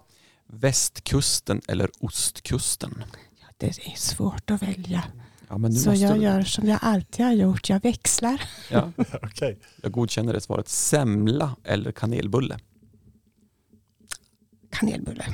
[0.46, 3.04] Västkusten eller ostkusten?
[3.40, 5.04] Ja, det är svårt att välja.
[5.48, 7.68] Ja, men nu Så måste jag du- gör som jag alltid har gjort.
[7.70, 8.40] Jag växlar.
[8.70, 9.58] Ja, Okej.
[9.82, 10.68] jag godkänner det svaret.
[10.68, 12.58] Semla eller kanelbulle?
[14.78, 15.24] Kanelbulle.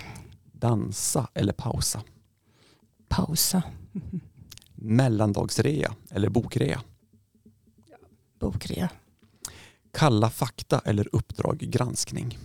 [0.52, 2.02] Dansa eller pausa?
[3.08, 3.62] Pausa.
[4.74, 6.80] Mellandagsrea eller bokrea?
[8.40, 8.88] Bokrea.
[9.92, 12.38] Kalla fakta eller Uppdrag granskning?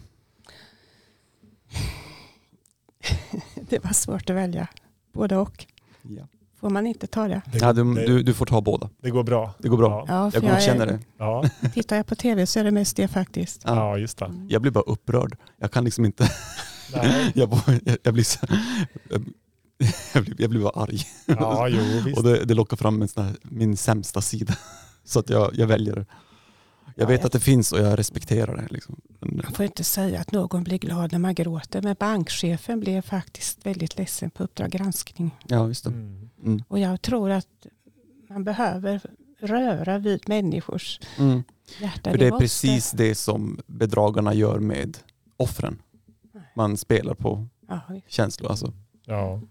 [3.70, 4.68] Det var svårt att välja.
[5.14, 5.66] Både och.
[6.02, 6.28] Ja.
[6.60, 7.42] Får man inte ta det?
[7.52, 8.90] Det, Ja, du, det, du, du får ta båda.
[9.02, 9.54] det går bra.
[9.60, 10.06] Det går bra.
[10.08, 11.00] Ja, Jag godkänner det.
[11.18, 13.62] ja, Tittar jag på tv så är det mest det faktiskt.
[13.66, 13.98] Ja.
[13.98, 14.46] just det.
[14.50, 15.38] Jag blir bara upprörd.
[15.58, 16.30] Jag kan liksom inte...
[16.94, 17.32] Nej.
[17.36, 17.50] Jag,
[18.04, 18.40] jag, så...
[20.14, 21.02] Jag blir, jag blir bara arg.
[21.26, 22.18] Ja, jo, visst.
[22.18, 24.56] Och det, det lockar fram en sån här, min sämsta sida.
[25.04, 26.06] Så att jag, jag väljer det.
[26.96, 28.68] Jag Ja, vet jag- att det finns och jag respekterar det.
[28.74, 29.02] Liksom.
[29.20, 31.82] Man får inte säga att någon blir glad när man gråter.
[31.82, 35.32] Men bankchefen blev faktiskt väldigt ledsen på Uppdrag granskning.
[35.48, 35.86] ja, det.
[35.86, 36.30] Mm.
[36.46, 36.64] Mm.
[36.68, 37.48] Och jag tror att
[38.30, 39.02] man behöver
[39.40, 41.44] röra vid människors Mm.
[41.82, 42.12] hjärta.
[42.12, 44.98] För det är måste- precis det som bedragarna gör med
[45.38, 45.82] offren.
[46.56, 47.48] Man spelar på
[48.08, 48.50] känslor.
[48.50, 48.74] Alltså.
[49.06, 49.42] Ja.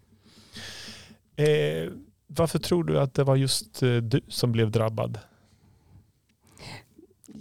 [1.36, 1.92] Eh,
[2.26, 5.18] varför tror du att det var just eh, du som blev drabbad?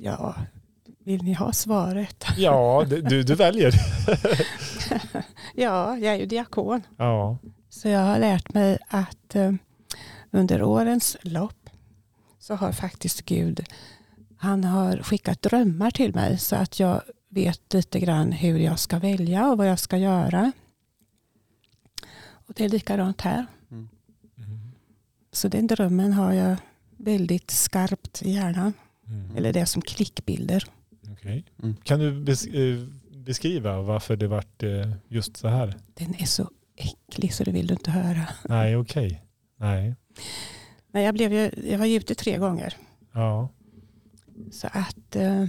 [0.02, 0.36] ja,
[1.00, 2.26] vill ni ha svaret?
[2.38, 3.74] Ja, du, du väljer.
[5.56, 6.82] Ja, jag är ju diakon.
[6.98, 7.38] Ja.
[7.70, 9.54] Så jag har lärt mig att eh,
[10.32, 11.70] under årens lopp
[12.40, 13.64] så har faktiskt Gud,
[14.38, 17.02] han har skickat drömmar till mig så att jag
[17.38, 20.52] vet lite grann hur jag ska välja och vad jag ska göra.
[22.30, 23.46] Och det är likadant här.
[23.72, 23.90] Mm.
[25.32, 26.56] Så den drömmen har jag
[26.98, 28.74] väldigt skarpt i hjärnan.
[29.08, 29.36] Mm.
[29.36, 30.64] Eller det är som klickbilder.
[31.12, 31.46] Okej.
[31.64, 31.76] Mm.
[31.84, 35.76] Kan du bes- eh, beskriva varför det vart eh, just så här?
[35.94, 38.28] Den är så äcklig så det vill du inte höra.
[38.50, 39.24] Nej, okej.
[39.58, 39.96] Nej.
[40.92, 42.74] Men jag, blev ju, jag var ju ute tre gånger.
[43.14, 43.50] Ja.
[44.52, 45.46] Så att eh,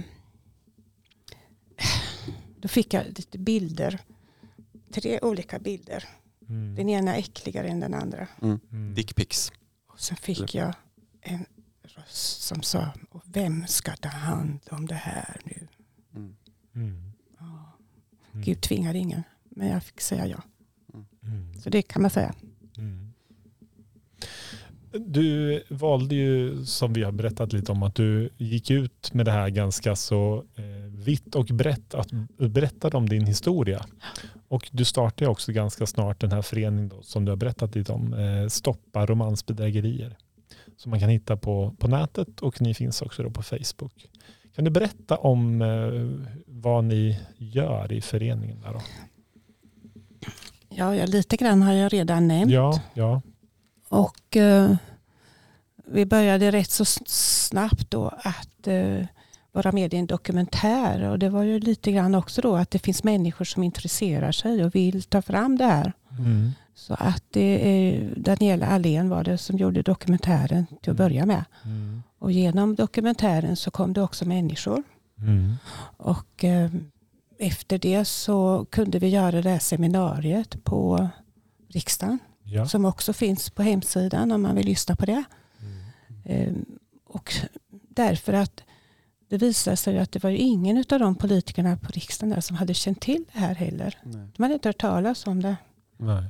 [2.61, 3.99] då fick jag lite bilder.
[4.91, 6.03] Tre olika bilder.
[6.49, 6.75] Mm.
[6.75, 8.27] Den ena äckligare än den andra.
[8.41, 8.93] Mm.
[8.95, 9.51] Dickpics.
[9.87, 10.73] Och sen fick jag
[11.21, 11.45] en
[11.83, 12.93] röst som sa,
[13.25, 15.67] vem ska ta hand om det här nu?
[16.15, 16.35] Mm.
[16.75, 17.11] Mm.
[17.39, 17.77] Ja.
[18.31, 18.43] Mm.
[18.45, 20.43] Gud tvingar ingen, men jag fick säga ja.
[21.23, 21.61] Mm.
[21.61, 22.35] Så det kan man säga.
[24.91, 29.31] Du valde ju, som vi har berättat lite om, att du gick ut med det
[29.31, 33.85] här ganska så eh, vitt och brett, att berätta om din historia.
[34.47, 37.91] Och du startade också ganska snart den här föreningen då, som du har berättat lite
[37.91, 40.17] om, eh, Stoppa romansbedrägerier.
[40.77, 44.07] Som man kan hitta på, på nätet och ni finns också då på Facebook.
[44.55, 48.61] Kan du berätta om eh, vad ni gör i föreningen?
[48.61, 48.81] Där då?
[50.69, 52.51] Ja, ja, lite grann har jag redan nämnt.
[52.51, 53.21] Ja, ja.
[53.89, 54.75] Och eh,
[55.85, 59.05] vi började rätt så snabbt då att eh,
[59.51, 61.09] vara med i en dokumentär.
[61.09, 64.65] Och det var ju lite grann också då att det finns människor som intresserar sig
[64.65, 65.93] och vill ta fram det här.
[66.19, 66.51] Mm.
[66.75, 71.43] Så att det är Daniela Allén var det som gjorde dokumentären till att börja med.
[71.63, 72.03] Mm.
[72.19, 74.83] Och genom dokumentären så kom det också människor.
[75.17, 75.55] Mm.
[75.97, 76.71] Och eh,
[77.39, 81.09] efter det så kunde vi göra det här seminariet på
[81.67, 82.19] riksdagen.
[82.51, 82.67] Ja.
[82.67, 85.23] Som också finns på hemsidan om man vill lyssna på det.
[85.61, 85.85] Mm.
[86.23, 86.53] Eh,
[87.05, 87.33] och
[87.89, 88.63] därför att
[89.29, 92.73] det visade sig att det var ingen av de politikerna på riksdagen där som hade
[92.73, 93.97] känt till det här heller.
[94.03, 94.27] Nej.
[94.35, 95.55] De hade inte hört talas om det.
[95.97, 96.23] Nej.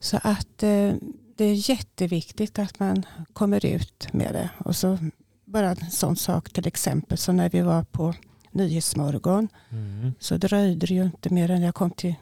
[0.00, 0.92] Så att eh,
[1.36, 4.50] det är jätteviktigt att man kommer ut med det.
[4.58, 4.98] Och så
[5.44, 8.14] bara en sån sak till exempel som när vi var på
[8.50, 9.48] Nyhetsmorgon.
[9.70, 10.14] Mm.
[10.20, 12.14] Så dröjde det ju inte mer än jag kom till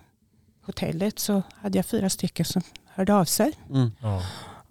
[0.68, 3.52] hotellet så hade jag fyra stycken som hörde av sig.
[3.70, 3.90] Mm.
[4.00, 4.22] Ja.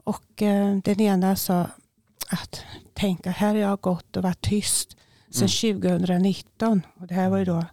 [0.03, 1.67] Och eh, den ena sa
[2.29, 4.97] att tänka här har jag gått och varit tyst
[5.29, 6.81] sedan 2019.
[6.99, 7.65] Och det här var ju då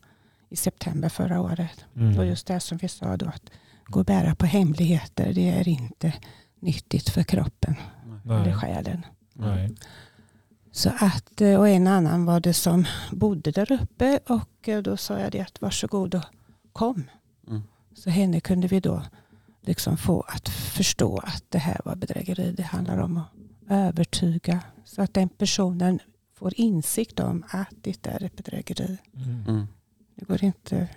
[0.48, 1.84] i september förra året.
[1.96, 2.18] Mm.
[2.18, 3.50] Och just det som vi sa då att
[3.84, 6.12] gå och bära på hemligheter det är inte
[6.60, 7.76] nyttigt för kroppen
[8.24, 8.54] eller Nej.
[8.54, 9.06] själen.
[9.32, 9.74] Nej.
[10.72, 14.96] Så att, eh, och en annan var det som bodde där uppe och eh, då
[14.96, 16.24] sa jag det att varsågod och
[16.72, 17.04] kom.
[17.94, 18.02] Mm.
[18.02, 19.02] Så henne kunde vi då
[19.60, 22.52] liksom få att förstå att det här var bedrägeri.
[22.56, 23.28] Det handlar om att
[23.70, 25.98] övertyga så att den personen
[26.34, 28.98] får insikt om att det är ett bedrägeri.
[29.14, 29.44] Mm.
[29.48, 29.66] Mm.
[30.14, 30.88] Det går inte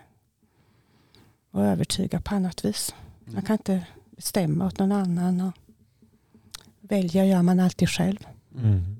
[1.51, 2.95] att övertyga på annat vis.
[3.25, 5.41] Man kan inte bestämma åt någon annan.
[5.41, 5.53] Och
[6.79, 8.27] välja gör man alltid själv.
[8.55, 8.97] Mm.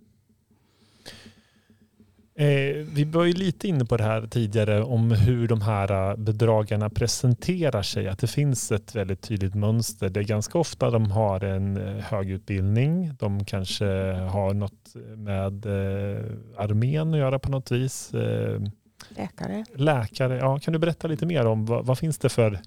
[2.39, 6.15] Eh, vi var ju lite inne på det här tidigare om hur de här eh,
[6.17, 8.08] bedragarna presenterar sig.
[8.08, 10.10] Att det finns ett väldigt tydligt mönster.
[10.10, 13.13] Det är ganska ofta de har en eh, hög utbildning.
[13.19, 16.23] De kanske har något med eh,
[16.58, 18.13] armén att göra på något vis.
[18.13, 18.62] Eh,
[19.10, 19.65] Läkare.
[19.76, 22.60] läkare, ja, kan du berätta lite mer om vad, vad finns det för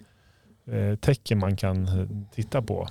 [0.71, 1.89] eh, tecken man kan
[2.35, 2.89] titta på?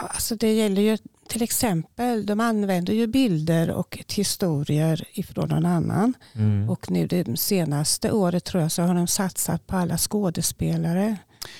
[0.00, 5.66] Ja, alltså det gäller ju till exempel, de använder ju bilder och historier ifrån någon
[5.66, 6.14] annan.
[6.32, 6.70] Mm.
[6.70, 11.16] Och nu det senaste året tror jag så har de satsat på alla skådespelare.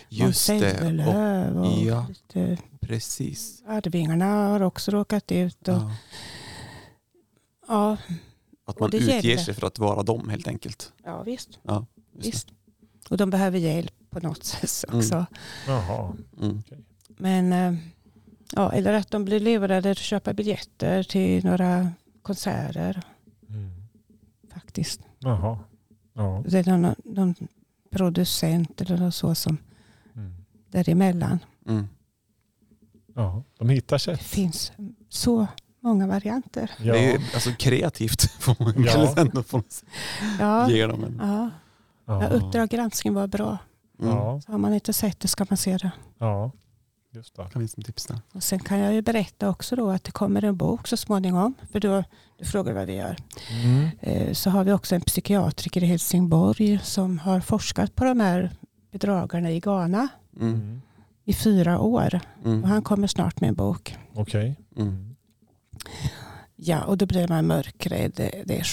[0.08, 0.80] Just det,
[1.56, 2.06] och, och ja.
[2.08, 3.62] lite, precis.
[3.66, 5.68] Arvingarna har också råkat ut.
[5.68, 5.90] Och, Ja.
[7.68, 7.96] ja.
[8.66, 9.36] Att man utger gäller.
[9.42, 10.92] sig för att vara dem helt enkelt.
[11.04, 11.58] ja, visst.
[11.62, 11.84] Det.
[12.12, 12.48] visst.
[13.10, 14.98] Och de behöver hjälp på något sätt Mm.
[14.98, 15.26] också.
[15.66, 16.14] Jaha.
[16.42, 16.62] Mm.
[17.08, 17.74] Men, eh,
[18.56, 23.02] ja, eller att de blir lurade att köpa biljetter till några konserter
[23.48, 23.70] Mm.
[24.54, 25.00] faktiskt.
[25.18, 25.58] Jaha.
[26.14, 26.42] Ja.
[26.48, 27.34] Det är någon, någon
[27.90, 29.58] producent eller något så som
[30.16, 30.34] Mm.
[30.70, 31.38] däremellan.
[31.68, 31.88] Mm.
[33.14, 33.42] ja.
[33.58, 34.22] De hittar Det sätt.
[34.22, 34.72] finns
[35.08, 35.46] så
[35.80, 36.70] många varianter.
[36.82, 36.92] Ja.
[36.92, 39.14] Det är ju alltså kreativt får man Ja.
[39.16, 39.62] ändå få
[40.40, 41.04] Ja, ge dem.
[41.04, 41.18] En.
[41.22, 41.50] ja.
[42.06, 42.22] Ja.
[42.22, 43.58] ja Uppdrag granskning var bra.
[44.00, 44.14] Mm.
[44.14, 44.40] Ja.
[44.40, 45.90] Så har man inte sett det ska man se det.
[46.18, 46.50] ja.
[47.10, 47.48] Just det.
[47.52, 48.18] Kan vi som tips där.
[48.32, 51.54] Och sen kan jag ju berätta också då att det kommer en bok så småningom.
[51.72, 52.04] För då,
[52.38, 53.16] du frågar vad vi gör.
[53.50, 53.88] Mm.
[54.00, 58.50] Eh, Så har vi också en psykiatriker i Helsingborg som har forskat på de här
[58.92, 60.54] bedragarna i Ghana Mm.
[60.54, 60.80] Mm.
[61.24, 62.20] i fyra år.
[62.44, 62.62] Mm.
[62.62, 63.96] Och han kommer snart med en bok.
[64.14, 64.56] Okej.
[64.76, 65.16] Mm.
[66.56, 68.12] Ja, och då blir man mörkrädd.
[68.16, 68.64] Det, det är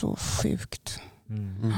[0.00, 1.00] så sjukt.
[1.28, 1.72] Mm.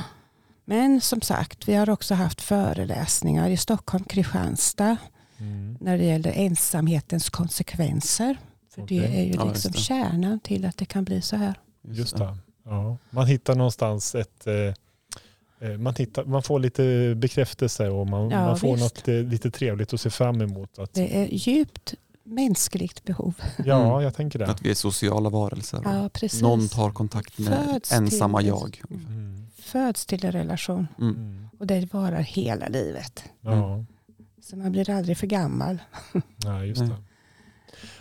[0.65, 4.97] Men som sagt, vi har också haft föreläsningar i Stockholm, Kristianstad
[5.41, 5.77] Mm.
[5.81, 8.37] när det gäller ensamhetens konsekvenser.
[8.75, 8.99] För Okej.
[8.99, 9.79] det är ju Ja, liksom det.
[9.79, 11.55] kärnan till att det kan bli så här.
[11.83, 12.37] Just det.
[12.65, 12.97] Ja.
[13.11, 18.45] Man hittar någonstans ett eh, eh, man, hittar, man får lite bekräftelse och man, Ja,
[18.47, 18.97] man får visst.
[18.97, 20.79] något eh, lite trevligt att se fram emot.
[20.79, 23.35] Att, Det är djupt mänskligt behov.
[23.65, 24.03] ja, Mm.
[24.05, 24.47] jag tänker det.
[24.47, 25.79] Att vi är sociala varelser.
[25.79, 26.43] och Ja, precis.
[26.43, 28.83] Någon tar kontakt med Föds ensamma till- jag.
[28.91, 29.47] Mm.
[29.59, 31.15] Föds till en relation Mm.
[31.17, 31.49] Mm.
[31.59, 33.25] och det varar hela livet.
[33.41, 33.85] Ja,
[34.43, 35.79] Så man blir aldrig för gammal.
[36.45, 36.91] ja, just Nej.
[36.91, 36.97] det.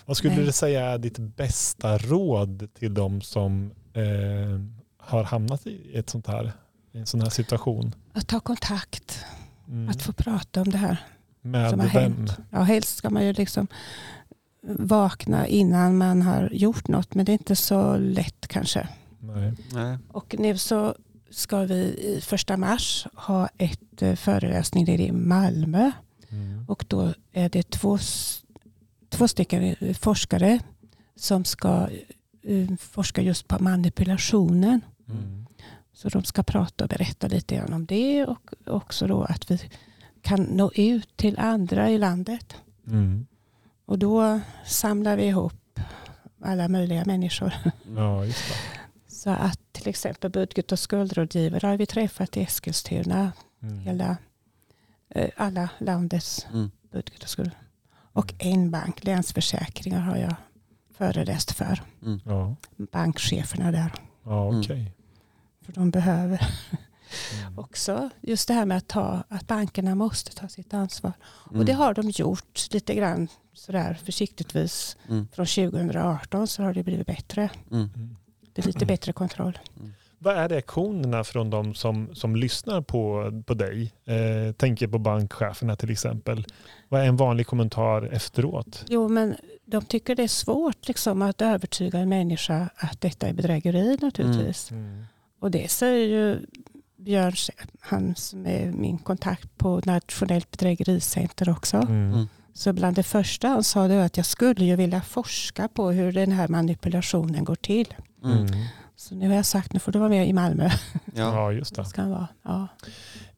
[0.06, 0.45] Vad skulle Nej.
[0.45, 4.04] du säga är ditt bästa råd till de som eh,
[4.97, 6.52] har hamnat i ett sånt här,
[6.91, 7.95] en sån här situation?
[8.13, 9.25] Att ta kontakt,
[9.67, 9.89] Mm.
[9.89, 10.97] att få prata om det här.
[11.41, 12.13] Med som har vem?
[12.13, 12.38] hänt.
[12.49, 13.67] Ja, helst ska man ju liksom
[14.62, 17.13] vakna innan man har gjort något.
[17.15, 18.88] Men det är inte så lätt kanske.
[19.19, 19.54] Nej.
[19.73, 19.97] Nej.
[20.08, 20.96] Och nu så
[21.29, 25.92] ska vi i första mars ha ett eh, föreläsning i Malmö.
[26.30, 26.65] Mm.
[26.67, 27.98] Och då är det två,
[29.10, 30.60] två stycken eh, forskare
[31.15, 31.90] som ska
[32.44, 34.82] eh, forska just på manipulationen.
[35.08, 35.46] Mm.
[35.94, 39.60] Så de ska prata och berätta lite grann om det och också då att vi
[40.21, 42.56] kan nå ut till andra i landet.
[42.88, 43.27] Mm.
[43.86, 45.80] Och då samlar vi ihop
[46.42, 47.54] alla möjliga människor.
[47.96, 48.25] Ja.
[49.08, 53.32] Så att till exempel budget och skuldrådgivare har vi träffat i Eskilstuna.
[53.62, 53.80] Mm.
[53.80, 54.17] Hela,
[55.37, 56.71] alla landets Mm.
[56.91, 57.51] budget och skuld.
[57.91, 60.35] Och en bank, Länsförsäkringar, har jag
[60.97, 61.83] föreläst för.
[62.05, 62.19] Mm.
[62.25, 62.55] Ja,
[62.91, 63.93] Bankcheferna där.
[64.23, 64.60] ja Mm.
[64.62, 64.91] okej.
[65.62, 66.49] För de behöver
[67.43, 67.60] Mm.
[67.60, 71.13] också just det här med att, ta, att bankerna måste ta sitt ansvar.
[71.49, 71.60] Mm.
[71.60, 74.97] Och det har de gjort lite grann sådär försiktigtvis.
[75.10, 75.27] Mm.
[75.33, 77.49] Från 2018 så har det blivit bättre.
[77.71, 77.89] Mm.
[77.95, 78.15] Mm.
[78.53, 79.60] Det är lite bättre kontroll.
[80.22, 83.94] Vad är reaktionerna från de som, som lyssnar på, på dig?
[84.06, 86.46] Eh, tänker på bankcheferna till exempel.
[86.90, 88.86] Vad är en vanlig kommentar efteråt?
[88.90, 93.34] Jo men de tycker det är svårt liksom, att övertyga en människa att detta är
[93.34, 94.72] bedrägeri naturligtvis.
[94.72, 95.06] Mm.
[95.40, 96.40] Och det säger ju
[96.98, 97.34] Björn,
[97.80, 101.78] han som är min kontakt på Nationellt bedrägericenter också.
[101.78, 102.13] Mm.
[102.13, 102.28] Mm.
[102.54, 105.92] Så bland det första han sa det var att jag skulle ju vilja forska på
[105.92, 107.94] hur den här manipulationen går till.
[108.24, 108.48] Mm.
[109.00, 110.69] Så nu har jag sagt, nu får du vara med i Malmö.
[111.06, 111.33] Ja.
[111.33, 111.85] Ja, just det.
[111.85, 112.27] Ska han vara.
[112.43, 112.67] Ja.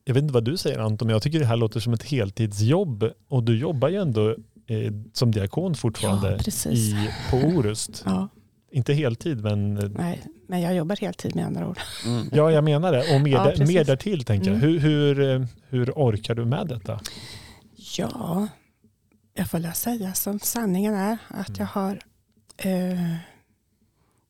[0.03, 2.03] Jag vet inte vad du säger Anton, men jag tycker det här låter som ett
[2.03, 4.29] heltidsjobb och du jobbar ju ändå
[4.67, 8.03] eh, som diakon fortfarande ja, i, på Orust.
[8.05, 8.27] Ja,
[8.71, 11.79] Inte heltid, men eh, nej, men jag jobbar heltid med andra ord.
[12.05, 12.27] Mm.
[12.33, 13.15] ja, jag menar det.
[13.15, 14.57] Och mer, Ja, mer därtill tänker jag.
[14.63, 14.69] Mm.
[14.69, 16.99] Hur, hur, eh, hur orkar du med detta?
[17.97, 18.47] Ja,
[19.33, 21.57] jag får väl säga som sanningen är att Mm.
[21.59, 21.99] jag har
[22.57, 23.15] eh,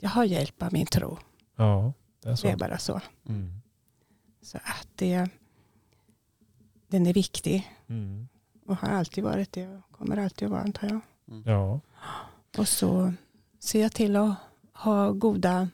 [0.01, 1.17] jag har hjälp av min tro.
[1.55, 1.93] Ja,
[2.23, 2.47] det är så.
[2.47, 3.01] Det är bara så.
[3.29, 3.61] Mm.
[4.41, 5.29] Så att det,
[6.87, 8.27] den är viktig Mm.
[8.65, 11.01] och har alltid varit det och kommer alltid att vara antar jag.
[11.45, 11.79] Ja,
[12.57, 13.13] Och så
[13.59, 14.33] ser jag till att
[14.73, 15.69] ha goda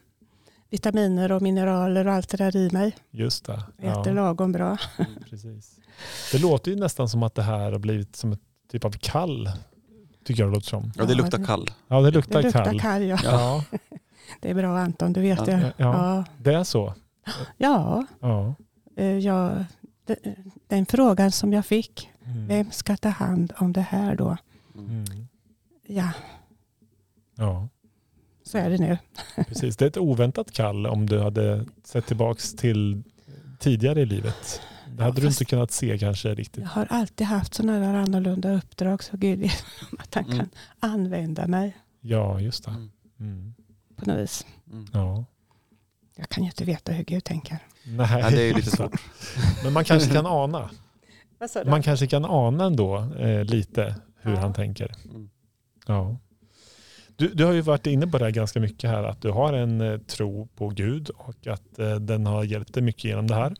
[0.70, 2.96] vitaminer och mineraler och allt det där i mig.
[3.10, 3.62] just det.
[3.78, 4.78] Äter Ja, lagom bra.
[5.30, 5.78] precis.
[6.32, 9.50] Det låter ju nästan som att det här har blivit som ett typ av kall.
[10.24, 10.92] Tycker jag det låter som.
[10.96, 11.70] ja, det luktar kall.
[11.88, 12.80] Ja, det luktar, Det luktar kall.
[12.80, 13.18] kall ja.
[13.24, 13.64] Ja,
[14.40, 15.44] Det är bra Anton, du vet Ja.
[15.44, 15.72] det.
[15.76, 16.24] ja, Ja.
[16.42, 16.94] det är så.
[17.56, 18.54] ja, Ja.
[18.96, 19.16] eh,
[20.06, 20.34] de-
[20.66, 22.46] den frågan som jag fick, Mm.
[22.48, 24.36] vem ska ta hand om det här då?
[24.74, 24.90] Mm.
[25.04, 25.28] Mm.
[25.86, 26.10] Ja,
[27.36, 27.68] Ja,
[28.44, 28.98] så är det nu.
[29.36, 29.76] precis.
[29.76, 33.02] Det är ett oväntat kall om du hade sett tillbaks till
[33.58, 34.60] tidigare i livet.
[34.96, 36.62] Det hade Ja, du inte kunnat se kanske riktigt.
[36.62, 39.50] Jag har alltid haft sådana där annorlunda uppdrag så Gud
[39.98, 40.38] att han Mm.
[40.38, 40.48] kan
[40.80, 42.74] använda mig Ja, just det.
[43.20, 43.54] Mm.
[43.98, 44.46] På något vis.
[44.72, 44.86] Mm.
[44.92, 45.24] Ja.
[46.16, 47.58] Jag kan ju inte veta hur Gud tänker.
[47.86, 48.20] Nej.
[48.20, 49.00] Ja, det är ju lite svårt.
[49.64, 50.70] Men man kanske kan ana.
[51.38, 54.38] Vad sa Man kanske kan ana ändå eh, lite hur Ja.
[54.40, 54.94] han tänker.
[55.04, 55.30] Mm.
[55.86, 56.16] Ja.
[57.16, 59.52] Du, du har ju varit inne på det här ganska mycket här, att du har
[59.52, 63.34] en eh, tro på Gud och att eh, den har hjälpt dig mycket genom det
[63.34, 63.54] här.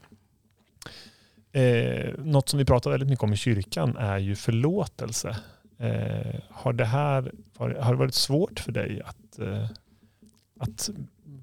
[1.53, 5.37] Eh, något som vi pratar väldigt mycket om i kyrkan är ju förlåtelse.
[5.79, 9.67] Eh, har, det här, har, har det varit svårt för dig att, eh,
[10.59, 10.91] att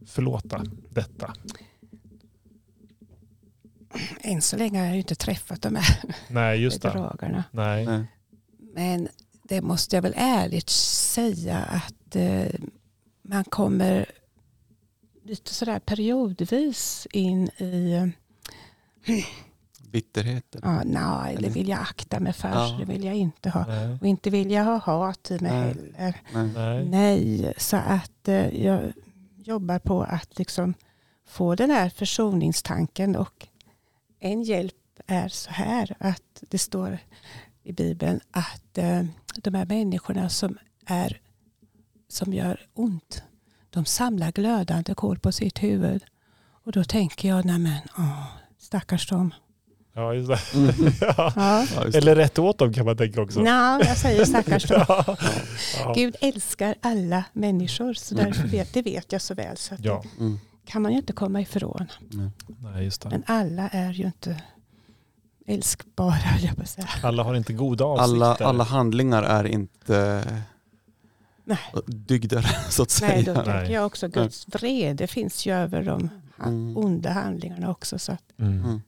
[0.06, 1.34] förlåta detta?
[4.22, 6.00] Än så länge har jag inte träffat de här
[6.30, 7.44] Nej, just bedragarna.
[7.52, 7.86] Nej.
[7.86, 8.06] Nej.
[8.74, 9.08] Men
[9.44, 12.48] det måste jag väl ärligt säga att eh,
[13.22, 14.06] man kommer
[15.24, 18.08] lite sådär periodvis in i, eh,
[19.92, 20.62] Bitterheten.
[20.64, 22.78] ja, nej, det vill jag akta mig för, Ja.
[22.80, 23.66] det vill jag inte ha.
[23.68, 23.98] Nej.
[24.02, 25.64] Och inte vill jag ha hat i mig Nej.
[25.96, 26.22] heller.
[26.34, 26.52] Nej.
[26.56, 26.86] Nej.
[26.90, 28.94] Nej, så att eh, jag
[29.48, 30.74] jobbar på att liksom
[31.28, 33.48] få den här försoningstanken och
[34.20, 34.74] en hjälp
[35.08, 36.98] är så här att det står
[37.64, 39.04] i Bibeln att eh,
[39.36, 41.22] de här människorna som, är,
[42.08, 43.24] som gör ont,
[43.70, 46.06] de samlar glödande kol på sitt huvud.
[46.64, 48.28] Och då tänker jag, nej men, åh,
[48.58, 49.34] stackars dem.
[49.98, 50.58] Ja, just det.
[50.58, 50.76] Mm.
[51.02, 51.14] ja.
[51.18, 51.32] Ja.
[51.36, 51.98] Ja, just det.
[51.98, 53.40] Eller rätt åt dem kan man tänka också.
[53.42, 54.86] Nej, jag säger stackars dem.
[55.80, 55.94] ja.
[55.96, 59.58] Gud älskar alla människor, så därför vet, det vet jag så väl.
[59.58, 60.40] Så att ja, Mm.
[60.66, 61.86] det kan man ju inte komma ifrån.
[62.00, 62.30] Nej.
[62.60, 63.10] nej just det.
[63.10, 64.42] Men alla är ju inte
[65.48, 66.90] älskbara, jag på säga.
[67.04, 68.16] Alla har inte goda avsikter.
[68.26, 70.24] Alla, alla handlingar är inte
[71.44, 71.58] Nej.
[71.88, 73.34] dygder så att Nej, säga.
[73.34, 73.46] då Nej.
[73.58, 76.10] tänker jag också Guds vrede finns ju över de
[76.46, 76.78] Mm.
[76.78, 78.00] onda handlingarna också.
[78.00, 78.82] Så att Mm.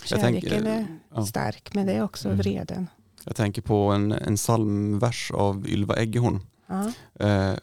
[0.00, 1.26] Jag kärleken tänker- är ja.
[1.26, 2.38] stark, men det är också Mm.
[2.38, 2.86] vreden.
[3.24, 6.92] Jag tänker på en, en psalmvers av Ylva Eggehorn Ja.
[7.26, 7.54] eh,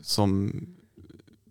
[0.00, 0.52] som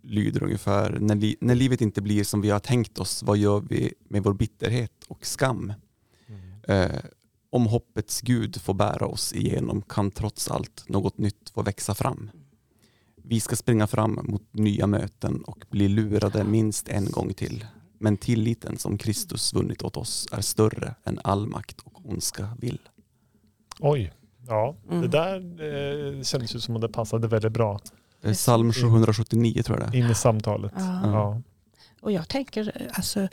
[0.02, 3.60] lyder ungefär när, li, när livet inte blir som vi har tänkt oss, vad gör
[3.60, 5.72] vi med vår bitterhet och skam?
[6.28, 6.90] Mm.
[6.90, 7.00] Eh,
[7.50, 12.30] om hoppets Gud får bära oss igenom kan trots allt något nytt få växa fram.
[13.16, 17.66] Vi ska springa fram mot nya möten och bli lurade minst en gång till.
[17.98, 22.78] Men tilliten som Kristus vunnit åt oss är större än all makt och ondska vill.
[23.80, 24.12] Oj,
[24.46, 25.00] ja Mm.
[25.02, 25.36] det där
[26.16, 27.80] eh, kändes ju som att det passade väldigt bra
[28.22, 30.04] Eh, Psalm 779 tror jag det är.
[30.04, 30.72] in i samtalet.
[30.76, 31.00] Ja.
[31.10, 31.42] Ja.
[32.00, 33.28] Och jag tänker, alltså,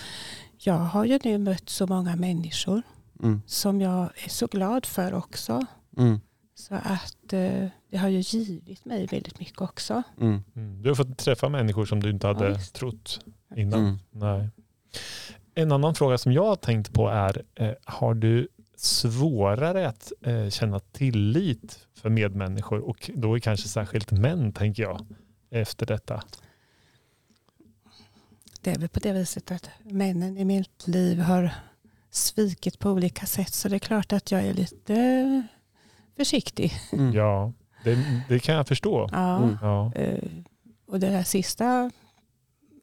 [0.58, 2.82] jag har ju nu mött så många människor
[3.24, 3.42] Mm.
[3.46, 5.66] som jag är så glad för också.
[5.98, 6.20] Mm.
[6.56, 10.04] Så att eh, det har ju givit mig väldigt mycket också.
[10.22, 10.44] Mm.
[10.56, 10.82] Mm.
[10.82, 13.20] Du har fått träffa människor som du inte hade Ja, trott
[13.56, 13.80] innan.
[13.80, 14.00] Mm.
[14.12, 14.50] Nej.
[15.56, 18.48] En annan fråga som jag har tänkt på är, eh, har du
[18.78, 25.06] svårare att eh, känna tillit för medmänniskor och då är kanske särskilt män tänker jag
[25.50, 26.24] efter detta?
[28.62, 31.54] Det är väl på det viset att männen i mitt liv har
[32.10, 33.54] svikit på olika sätt.
[33.54, 35.48] Så det är klart att jag är lite
[36.18, 36.74] försiktig.
[36.92, 37.14] Mm.
[37.14, 37.54] Ja,
[37.84, 39.10] det, det kan jag förstå.
[39.12, 39.38] Ja.
[39.38, 39.58] Mm.
[39.62, 39.94] Ja.
[39.96, 40.24] Eh,
[40.88, 41.92] Och det där sista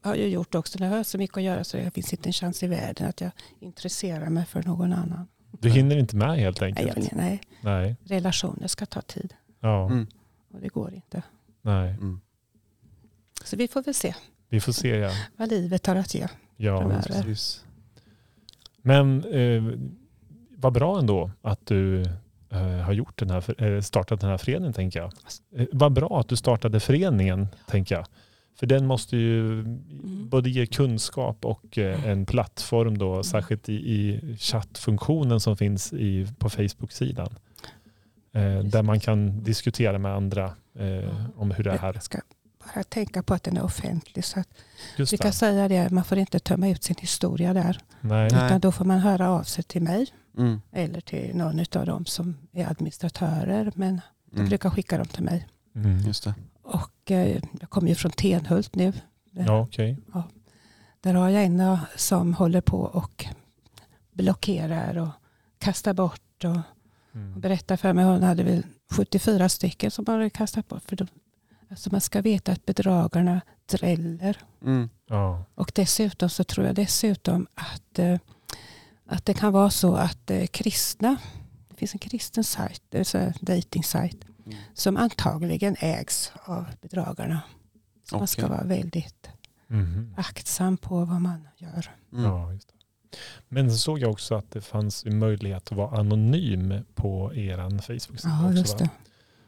[0.03, 0.79] har jag gjort också.
[0.79, 3.21] Jag har så mycket att göra så det finns inte en chans i världen att
[3.21, 3.31] jag
[3.61, 5.29] intresserar mig för någon annan.
[5.61, 6.97] Du hinner inte med helt Nej, enkelt.
[7.11, 7.97] jag, nej, Nej.
[8.05, 9.87] relationer ska ta tid Ja.
[9.87, 10.07] Mm.
[10.55, 11.23] och det går inte.
[11.63, 11.91] Nej.
[11.91, 12.21] Mm.
[13.45, 14.15] Så vi får väl se
[14.49, 14.89] Vi får se.
[14.97, 15.11] Ja.
[15.37, 16.29] vad livet har att ge.
[16.57, 16.79] Ja.
[16.81, 17.03] Framöver.
[17.23, 17.65] Precis.
[18.83, 19.63] Men eh,
[20.57, 22.05] vad bra ändå att du
[22.59, 25.13] har gjort den här, eh, startat den här föreningen tänker jag.
[25.57, 28.07] Eh, vad bra att du startade föreningen tänker jag.
[28.59, 30.29] För den måste ju Mm.
[30.29, 36.27] både ge kunskap och eh, en plattform då, särskilt i, i chattfunktionen som finns i,
[36.39, 37.29] på Facebook-sidan.
[38.33, 40.45] Eh, där man kan diskutera med andra
[40.79, 41.95] eh, om hur det här...
[41.95, 42.19] Jag ska
[42.75, 44.25] bara tänka på att den är offentlig.
[44.25, 44.43] Så
[45.11, 47.79] vi kan säga det, man får inte tömma ut sin historia där.
[48.01, 48.29] Nej.
[48.33, 48.47] Nej.
[48.47, 50.07] Utan då får man höra av sig till mig
[50.39, 50.61] Mm.
[50.73, 53.73] eller till någon av dem som är administratörer.
[53.75, 54.49] Men de Mm.
[54.49, 55.49] brukar skicka dem till mig.
[55.75, 55.99] Mm.
[55.99, 56.35] Just det.
[56.63, 58.93] Och eh, jag kommer ju från Tenhult nu.
[59.31, 59.99] Ja, okej.
[61.01, 63.25] Där har jag en eh, som håller på och
[64.13, 65.09] blockerar och
[65.59, 66.45] kastar bort.
[66.45, 66.59] Och
[67.15, 67.41] Mm.
[67.41, 70.83] berättar för mig hon hade väl 74 stycken som hon hade kastat bort.
[70.87, 71.07] För de,
[71.71, 74.37] alltså man ska veta att bedragarna dräller.
[74.63, 74.89] Mm.
[75.09, 75.45] Ja.
[75.55, 78.19] Och dessutom så tror jag dessutom att, eh,
[79.13, 81.17] att det kan vara så att eh, kristna,
[81.69, 84.59] det finns en kristen sajt, det är så här dating-sajt, Mm.
[84.75, 87.43] som antagligen ägs av bedragarna.
[88.11, 89.29] Så man ska vara väldigt
[89.67, 90.15] Mhm.
[90.17, 91.91] aktsam på vad man gör.
[92.13, 92.25] Mm.
[92.25, 92.75] Ja, just det.
[93.49, 98.35] Men så såg jag också att det fanns möjlighet att vara anonym på er Facebook-sida.
[98.43, 98.89] Ja, också, just va?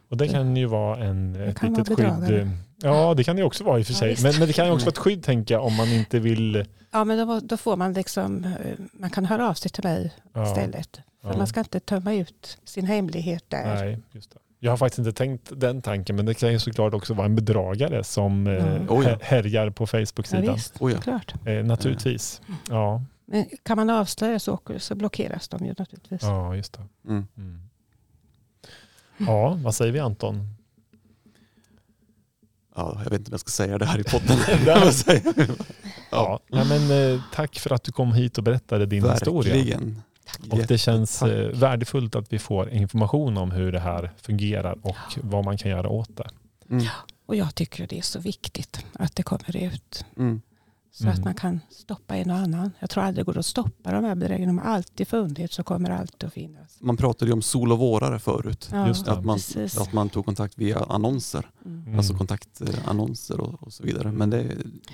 [0.09, 2.38] Och det kan ju vara en, ett kan litet vara skydd.
[2.38, 2.48] eh,
[2.82, 4.09] Ja, det kan det också vara i och för Ja, sig.
[4.11, 4.22] visst.
[4.22, 6.64] men, men det kan ju också vara ett skydd tänker jag om man inte vill...
[6.90, 8.50] Ja, men då, då får man liksom, eh,
[8.92, 11.00] man kan höra av sig till mig Ja, istället.
[11.22, 11.36] För ja.
[11.36, 13.74] man ska inte tömma ut sin hemlighet där.
[13.74, 14.36] Nej, just det.
[14.59, 17.34] Jag har faktiskt inte tänkt den tanken, men det kan ju såklart också vara en
[17.36, 18.88] bedragare som Mm.
[18.90, 19.09] Oh ja.
[19.11, 20.55] här- härjar på Ja, Facebook-sidan.
[20.55, 21.00] visst, Oh ja.
[21.00, 21.34] klart.
[21.46, 22.40] eh, naturligtvis.
[22.70, 26.22] Ja, Men kan man avslöja så, så blockeras de ju naturligtvis.
[26.22, 26.82] ja, just det.
[27.09, 27.26] Mm.
[27.36, 27.61] Mm.
[29.18, 30.54] Ja, vad säger vi Anton?
[32.76, 34.38] Ja, jag vet inte om jag ska säga det här i podden.
[34.66, 34.92] Ja.
[36.10, 39.54] ja, Ja, men, eh, tack för att du kom hit och berättade din historia.
[39.54, 40.02] verkligen.
[40.50, 41.62] Och det känns eh, Jättetack.
[41.62, 45.88] värdefullt att vi får information om hur det här fungerar och vad man kan göra
[45.88, 46.28] åt det.
[46.70, 46.84] Mm.
[47.26, 50.04] Och jag tycker det är så viktigt att det kommer ut.
[50.16, 50.42] Mm.
[50.97, 51.14] Så Mm.
[51.14, 52.70] att man kan stoppa en och annan.
[52.78, 54.53] Jag tror aldrig det går att stoppa de här bedrägerierna.
[54.53, 56.76] De har alltid funnits och kommer alltid att finnas.
[56.80, 58.68] Man pratade ju om sol och vårare förut.
[58.72, 58.90] Ja.
[59.07, 59.78] Att man, precis.
[59.78, 61.51] att man tog kontakt via annonser.
[61.64, 61.82] Mm.
[61.86, 61.97] Mm.
[61.99, 64.12] Alltså kontaktannonser och, och så vidare.
[64.12, 64.42] Men det,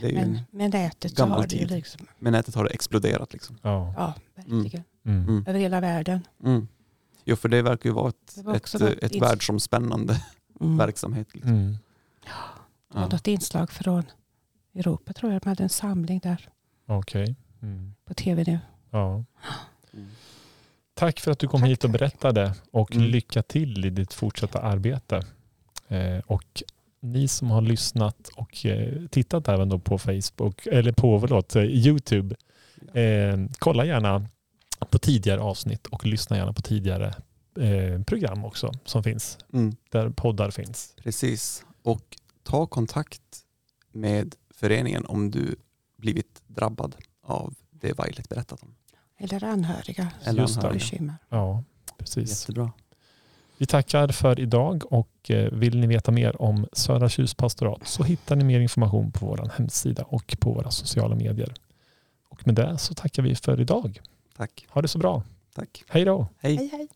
[0.01, 1.71] det är ju, Men med nätet gammal har det tid.
[1.71, 3.33] liksom, med nätet har det exploderat.
[3.33, 3.59] Liksom.
[3.63, 3.95] Ja.
[3.97, 4.85] ja, verkligen.
[5.07, 5.23] Mm.
[5.29, 5.45] Mm.
[5.47, 6.21] Över hela världen.
[6.45, 6.69] Mm.
[7.25, 10.23] Jo, för det verkar ju vara ett, ett, ett ins- världsomspännande
[10.61, 10.77] Mm.
[10.79, 11.29] verksamhet.
[11.35, 11.53] Liksom.
[11.53, 11.73] Mm.
[12.23, 13.09] Det var Ja.
[13.09, 14.05] något inslag från
[14.75, 15.43] Europa tror jag.
[15.43, 16.49] De hade en samling där
[16.87, 17.35] Okej.
[17.63, 17.95] Mm.
[18.05, 18.59] på tv nu.
[18.91, 19.25] Ja.
[19.93, 20.09] Mm.
[20.95, 23.07] Tack för att du kom Tack, hit och berättade och Mm.
[23.09, 25.23] lycka till i ditt fortsatta arbete.
[25.89, 26.63] Eh, och
[27.01, 31.63] ni som har lyssnat och eh, tittat även då på Facebook eller på förlåt, eh,
[31.63, 32.35] Youtube.
[32.95, 34.27] Eh, kolla gärna
[34.91, 37.15] på tidigare avsnitt och lyssna gärna på tidigare
[37.61, 39.77] eh, program också som finns Mm.
[39.91, 40.95] där poddar finns.
[41.03, 41.65] Precis.
[41.83, 43.23] Och ta kontakt
[43.93, 45.57] med föreningen om du
[45.97, 48.75] blivit drabbad av det Violet berättat om.
[49.19, 50.53] Eller anhöriga som Eller det.
[50.55, 50.73] har anhöriga.
[50.73, 51.15] bekymmer.
[51.29, 51.65] Ja,
[51.99, 52.31] precis.
[52.41, 52.73] Jättebra.
[53.59, 58.03] Vi tackar för idag och eh, vill ni veta mer om Södra Tjus pastorat så
[58.05, 61.55] hittar ni mer information på vår hemsida och på våra sociala medier.
[62.29, 64.01] Och med det så tackar vi för idag.
[64.37, 64.67] Tack.
[64.71, 65.23] Ha det så bra.
[65.55, 65.85] Tack.
[65.89, 66.27] Hej då!
[66.39, 66.57] Hej.
[66.57, 66.89] Hej hej.